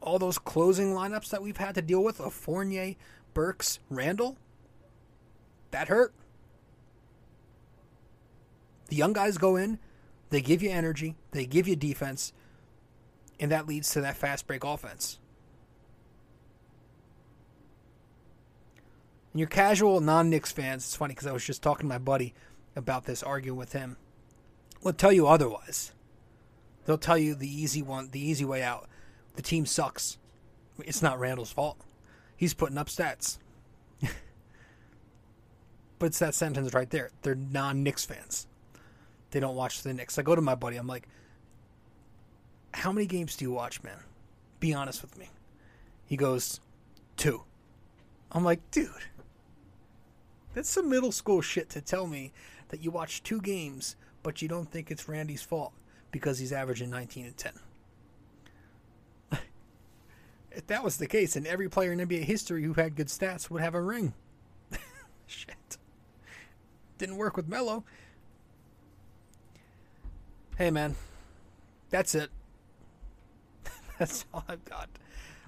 All 0.00 0.18
those 0.18 0.38
closing 0.38 0.92
lineups 0.94 1.30
that 1.30 1.42
we've 1.42 1.56
had 1.56 1.74
to 1.74 1.82
deal 1.82 2.02
with 2.02 2.20
of 2.20 2.32
Fournier, 2.32 2.94
Burks, 3.34 3.80
Randall, 3.90 4.38
that 5.72 5.88
hurt. 5.88 6.14
The 8.88 8.96
young 8.96 9.12
guys 9.12 9.36
go 9.36 9.56
in, 9.56 9.78
they 10.30 10.40
give 10.40 10.62
you 10.62 10.70
energy, 10.70 11.16
they 11.32 11.44
give 11.44 11.66
you 11.68 11.76
defense, 11.76 12.32
and 13.38 13.50
that 13.50 13.66
leads 13.66 13.90
to 13.90 14.00
that 14.00 14.16
fast 14.16 14.46
break 14.46 14.64
offense. 14.64 15.18
And 19.32 19.40
your 19.40 19.48
casual 19.48 20.00
non 20.00 20.30
Knicks 20.30 20.52
fans, 20.52 20.84
it's 20.84 20.96
funny 20.96 21.12
because 21.12 21.26
I 21.26 21.32
was 21.32 21.44
just 21.44 21.62
talking 21.62 21.84
to 21.84 21.88
my 21.88 21.98
buddy 21.98 22.32
about 22.76 23.06
this, 23.06 23.22
arguing 23.22 23.58
with 23.58 23.72
him, 23.72 23.96
will 24.82 24.92
tell 24.92 25.12
you 25.12 25.26
otherwise. 25.26 25.92
They'll 26.84 26.98
tell 26.98 27.18
you 27.18 27.34
the 27.34 27.48
easy 27.48 27.82
one, 27.82 28.10
the 28.12 28.20
easy 28.20 28.44
way 28.44 28.62
out. 28.62 28.88
The 29.34 29.42
team 29.42 29.66
sucks. 29.66 30.18
It's 30.78 31.02
not 31.02 31.18
Randall's 31.18 31.50
fault. 31.50 31.78
He's 32.36 32.54
putting 32.54 32.78
up 32.78 32.86
stats. 32.88 33.38
but 35.98 36.06
it's 36.06 36.18
that 36.20 36.34
sentence 36.34 36.74
right 36.74 36.90
there. 36.90 37.10
They're 37.22 37.34
non 37.34 37.82
Knicks 37.82 38.04
fans. 38.04 38.46
They 39.30 39.40
don't 39.40 39.56
watch 39.56 39.82
the 39.82 39.92
Knicks. 39.92 40.18
I 40.18 40.22
go 40.22 40.34
to 40.34 40.42
my 40.42 40.54
buddy, 40.54 40.76
I'm 40.76 40.86
like, 40.86 41.08
How 42.72 42.92
many 42.92 43.06
games 43.06 43.36
do 43.36 43.44
you 43.44 43.50
watch, 43.50 43.82
man? 43.82 43.98
Be 44.60 44.72
honest 44.72 45.02
with 45.02 45.18
me. 45.18 45.30
He 46.04 46.16
goes, 46.16 46.60
Two. 47.16 47.42
I'm 48.30 48.44
like, 48.44 48.70
dude, 48.70 48.90
that's 50.54 50.68
some 50.68 50.88
middle 50.88 51.12
school 51.12 51.40
shit 51.40 51.70
to 51.70 51.80
tell 51.80 52.06
me 52.06 52.32
that 52.68 52.82
you 52.82 52.90
watch 52.90 53.22
two 53.22 53.40
games, 53.40 53.96
but 54.22 54.42
you 54.42 54.48
don't 54.48 54.70
think 54.70 54.90
it's 54.90 55.08
Randy's 55.08 55.42
fault 55.42 55.72
because 56.10 56.38
he's 56.38 56.52
averaging 56.52 56.90
19 56.90 57.26
and 57.26 57.36
10. 57.36 57.52
if 60.50 60.66
that 60.66 60.82
was 60.84 60.96
the 60.96 61.06
case, 61.06 61.34
then 61.34 61.46
every 61.46 61.68
player 61.68 61.92
in 61.92 61.98
NBA 61.98 62.24
history 62.24 62.62
who 62.62 62.74
had 62.74 62.96
good 62.96 63.08
stats 63.08 63.50
would 63.50 63.62
have 63.62 63.74
a 63.74 63.80
ring. 63.80 64.14
shit. 65.26 65.78
Didn't 66.98 67.16
work 67.16 67.36
with 67.36 67.48
Melo. 67.48 67.84
Hey, 70.56 70.70
man. 70.70 70.96
That's 71.90 72.14
it. 72.14 72.30
That's 73.98 74.24
all 74.32 74.44
I've 74.48 74.64
got. 74.64 74.88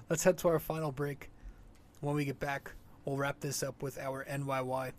Let's 0.09 0.23
head 0.23 0.37
to 0.39 0.47
our 0.49 0.59
final 0.59 0.91
break. 0.91 1.29
When 2.01 2.15
we 2.15 2.25
get 2.25 2.39
back, 2.39 2.71
we'll 3.03 3.17
wrap 3.17 3.39
this 3.39 3.61
up 3.61 3.81
with 3.81 3.97
our 3.97 4.25
NYY, 4.25 4.93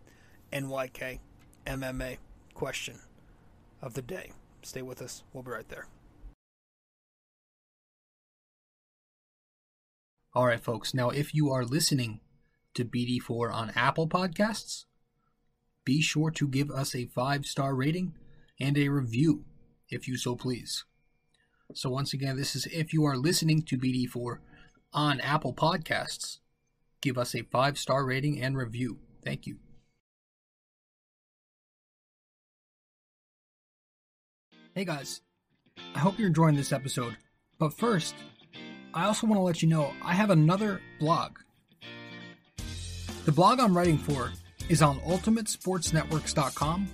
NYK, 0.52 1.18
MMA 1.66 2.18
question 2.54 2.98
of 3.82 3.94
the 3.94 4.02
day. 4.02 4.32
Stay 4.62 4.82
with 4.82 5.00
us. 5.00 5.22
We'll 5.32 5.42
be 5.42 5.50
right 5.50 5.68
there. 5.68 5.86
All 10.32 10.46
right, 10.46 10.62
folks. 10.62 10.94
Now, 10.94 11.10
if 11.10 11.34
you 11.34 11.50
are 11.50 11.64
listening 11.64 12.20
to 12.74 12.84
BD4 12.84 13.52
on 13.52 13.72
Apple 13.74 14.08
Podcasts, 14.08 14.84
be 15.84 16.00
sure 16.00 16.30
to 16.30 16.46
give 16.46 16.70
us 16.70 16.94
a 16.94 17.06
five 17.06 17.46
star 17.46 17.74
rating 17.74 18.14
and 18.60 18.78
a 18.78 18.88
review, 18.88 19.44
if 19.88 20.06
you 20.06 20.16
so 20.16 20.36
please. 20.36 20.84
So, 21.74 21.90
once 21.90 22.12
again, 22.12 22.36
this 22.36 22.54
is 22.54 22.66
if 22.66 22.92
you 22.92 23.04
are 23.04 23.16
listening 23.16 23.62
to 23.62 23.78
BD4 23.78 24.38
on 24.92 25.20
Apple 25.20 25.54
Podcasts, 25.54 26.38
give 27.00 27.18
us 27.18 27.34
a 27.34 27.42
five 27.42 27.76
star 27.76 28.04
rating 28.04 28.40
and 28.40 28.56
review. 28.56 28.98
Thank 29.24 29.46
you. 29.46 29.58
Hey 34.80 34.86
guys, 34.86 35.20
I 35.94 35.98
hope 35.98 36.18
you're 36.18 36.28
enjoying 36.28 36.56
this 36.56 36.72
episode. 36.72 37.14
But 37.58 37.74
first, 37.74 38.14
I 38.94 39.04
also 39.04 39.26
want 39.26 39.36
to 39.36 39.42
let 39.42 39.60
you 39.60 39.68
know 39.68 39.92
I 40.02 40.14
have 40.14 40.30
another 40.30 40.80
blog. 40.98 41.36
The 43.26 43.32
blog 43.32 43.60
I'm 43.60 43.76
writing 43.76 43.98
for 43.98 44.32
is 44.70 44.80
on 44.80 44.98
ultimatesportsnetworks.com 45.00 46.88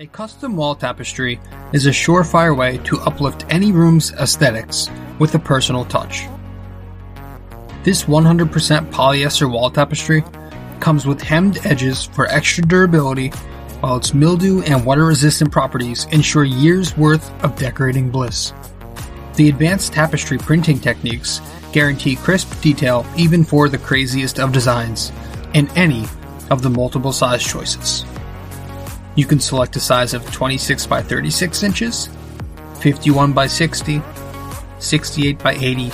A 0.00 0.06
custom 0.06 0.54
wall 0.54 0.76
tapestry 0.76 1.40
is 1.72 1.86
a 1.86 1.90
surefire 1.90 2.56
way 2.56 2.78
to 2.84 3.00
uplift 3.00 3.44
any 3.48 3.72
room's 3.72 4.12
aesthetics 4.12 4.88
with 5.18 5.34
a 5.34 5.40
personal 5.40 5.84
touch. 5.86 6.28
This 7.82 8.04
100% 8.04 8.92
polyester 8.92 9.50
wall 9.50 9.72
tapestry 9.72 10.22
comes 10.78 11.04
with 11.04 11.20
hemmed 11.20 11.66
edges 11.66 12.04
for 12.04 12.28
extra 12.28 12.62
durability, 12.62 13.30
while 13.80 13.96
its 13.96 14.14
mildew 14.14 14.62
and 14.62 14.86
water 14.86 15.04
resistant 15.04 15.50
properties 15.50 16.04
ensure 16.12 16.44
years 16.44 16.96
worth 16.96 17.32
of 17.42 17.56
decorating 17.56 18.08
bliss. 18.08 18.52
The 19.34 19.48
advanced 19.48 19.94
tapestry 19.94 20.38
printing 20.38 20.78
techniques 20.78 21.40
guarantee 21.72 22.14
crisp 22.14 22.60
detail 22.60 23.04
even 23.16 23.42
for 23.42 23.68
the 23.68 23.78
craziest 23.78 24.38
of 24.38 24.52
designs 24.52 25.10
in 25.54 25.68
any 25.70 26.04
of 26.52 26.62
the 26.62 26.70
multiple 26.70 27.12
size 27.12 27.42
choices. 27.42 28.04
You 29.18 29.26
can 29.26 29.40
select 29.40 29.74
a 29.74 29.80
size 29.80 30.14
of 30.14 30.24
26 30.30 30.86
by 30.86 31.02
36 31.02 31.64
inches, 31.64 32.08
51 32.78 33.32
by 33.32 33.48
60, 33.48 34.00
68 34.78 35.38
by 35.40 35.54
80, 35.54 35.90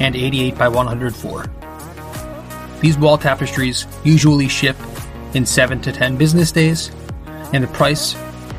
and 0.00 0.16
88 0.16 0.58
by 0.58 0.66
104. 0.66 1.46
These 2.80 2.98
wall 2.98 3.16
tapestries 3.16 3.86
usually 4.02 4.48
ship 4.48 4.76
in 5.34 5.46
7 5.46 5.80
to 5.82 5.92
10 5.92 6.16
business 6.16 6.50
days, 6.50 6.90
and 7.52 7.62
the 7.62 7.68
price 7.68 8.16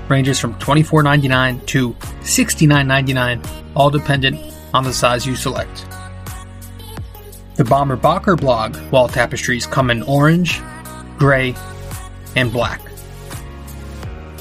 ranges 0.08 0.40
from 0.40 0.54
$24.99 0.60 1.66
to 1.66 1.92
$69.99, 1.92 3.46
all 3.76 3.90
dependent 3.90 4.40
on 4.74 4.86
the 4.86 4.94
size 4.94 5.28
you 5.28 5.36
select. 5.36 5.86
The 7.56 7.66
Bomber 7.66 7.98
Bocker 7.98 8.40
blog 8.40 8.78
wall 8.94 9.10
tapestries 9.10 9.66
come 9.66 9.92
in 9.92 10.04
orange, 10.04 10.62
gray, 11.18 11.54
and 12.38 12.54
black. 12.54 12.89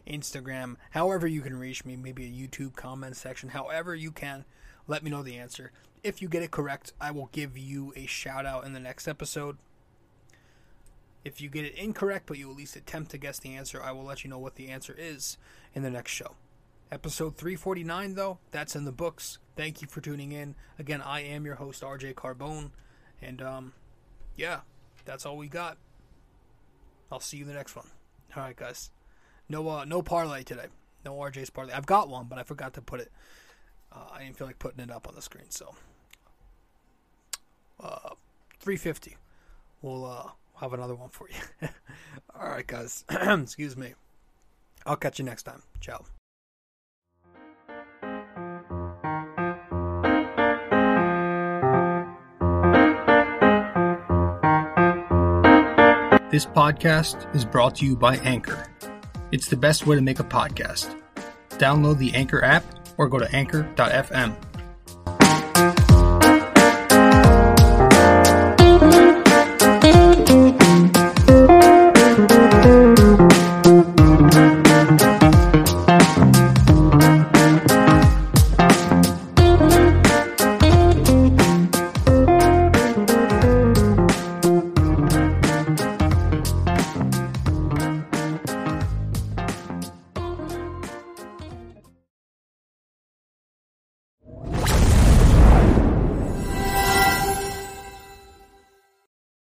Instagram, 0.07 0.77
however 0.91 1.27
you 1.27 1.41
can 1.41 1.59
reach 1.59 1.83
me, 1.83 1.97
maybe 1.97 2.25
a 2.25 2.29
YouTube 2.29 2.73
comment 2.77 3.17
section, 3.17 3.49
however 3.49 3.93
you 3.93 4.13
can. 4.13 4.45
Let 4.87 5.03
me 5.03 5.11
know 5.11 5.21
the 5.21 5.35
answer. 5.35 5.73
If 6.01 6.21
you 6.21 6.29
get 6.29 6.41
it 6.41 6.51
correct, 6.51 6.93
I 7.01 7.11
will 7.11 7.29
give 7.33 7.57
you 7.57 7.91
a 7.97 8.05
shout 8.05 8.45
out 8.45 8.63
in 8.63 8.71
the 8.71 8.79
next 8.79 9.09
episode. 9.09 9.57
If 11.25 11.41
you 11.41 11.49
get 11.49 11.65
it 11.65 11.75
incorrect, 11.75 12.27
but 12.27 12.37
you 12.37 12.49
at 12.49 12.55
least 12.55 12.77
attempt 12.77 13.11
to 13.11 13.17
guess 13.17 13.39
the 13.39 13.55
answer, 13.55 13.83
I 13.83 13.91
will 13.91 14.05
let 14.05 14.23
you 14.23 14.29
know 14.29 14.39
what 14.39 14.55
the 14.55 14.69
answer 14.69 14.95
is 14.97 15.37
in 15.73 15.83
the 15.83 15.89
next 15.89 16.13
show. 16.13 16.35
Episode 16.93 17.35
349, 17.35 18.15
though, 18.15 18.37
that's 18.51 18.77
in 18.77 18.85
the 18.85 18.93
books. 18.93 19.39
Thank 19.57 19.81
you 19.81 19.89
for 19.89 19.99
tuning 19.99 20.31
in. 20.31 20.55
Again, 20.79 21.01
I 21.01 21.23
am 21.23 21.45
your 21.45 21.55
host, 21.55 21.81
RJ 21.81 22.13
Carbone. 22.13 22.69
And, 23.21 23.41
um, 23.41 23.73
yeah, 24.37 24.61
that's 25.03 25.25
all 25.25 25.35
we 25.35 25.49
got. 25.49 25.77
I'll 27.11 27.19
see 27.19 27.37
you 27.37 27.43
in 27.43 27.49
the 27.49 27.55
next 27.55 27.75
one. 27.75 27.87
All 28.35 28.43
right, 28.43 28.55
guys. 28.55 28.91
No, 29.47 29.67
uh, 29.69 29.85
no 29.85 30.01
parlay 30.01 30.43
today. 30.43 30.67
No 31.03 31.15
RJ's 31.15 31.49
parlay. 31.49 31.73
I've 31.73 31.85
got 31.85 32.09
one, 32.09 32.25
but 32.27 32.39
I 32.39 32.43
forgot 32.43 32.73
to 32.73 32.81
put 32.81 32.99
it. 32.99 33.11
Uh, 33.91 34.07
I 34.13 34.23
didn't 34.23 34.37
feel 34.37 34.47
like 34.47 34.59
putting 34.59 34.83
it 34.83 34.91
up 34.91 35.07
on 35.07 35.15
the 35.15 35.21
screen, 35.21 35.49
so. 35.49 35.75
Uh, 37.79 38.15
350. 38.59 39.17
We'll, 39.81 40.05
uh, 40.05 40.29
have 40.59 40.73
another 40.73 40.95
one 40.95 41.09
for 41.09 41.27
you. 41.29 41.67
All 42.39 42.49
right, 42.49 42.65
guys. 42.65 43.03
Excuse 43.09 43.75
me. 43.75 43.93
I'll 44.85 44.95
catch 44.95 45.19
you 45.19 45.25
next 45.25 45.43
time. 45.43 45.63
Ciao. 45.79 46.05
This 56.35 56.45
podcast 56.45 57.33
is 57.33 57.45
brought 57.45 57.75
to 57.75 57.85
you 57.85 57.95
by 57.95 58.17
Anchor. 58.17 58.67
It's 59.31 59.47
the 59.47 59.55
best 59.55 59.87
way 59.87 59.95
to 59.95 60.01
make 60.01 60.19
a 60.19 60.23
podcast. 60.25 61.01
Download 61.51 61.97
the 61.97 62.13
Anchor 62.13 62.43
app 62.43 62.65
or 62.97 63.07
go 63.07 63.19
to 63.19 63.31
anchor.fm 63.33 64.35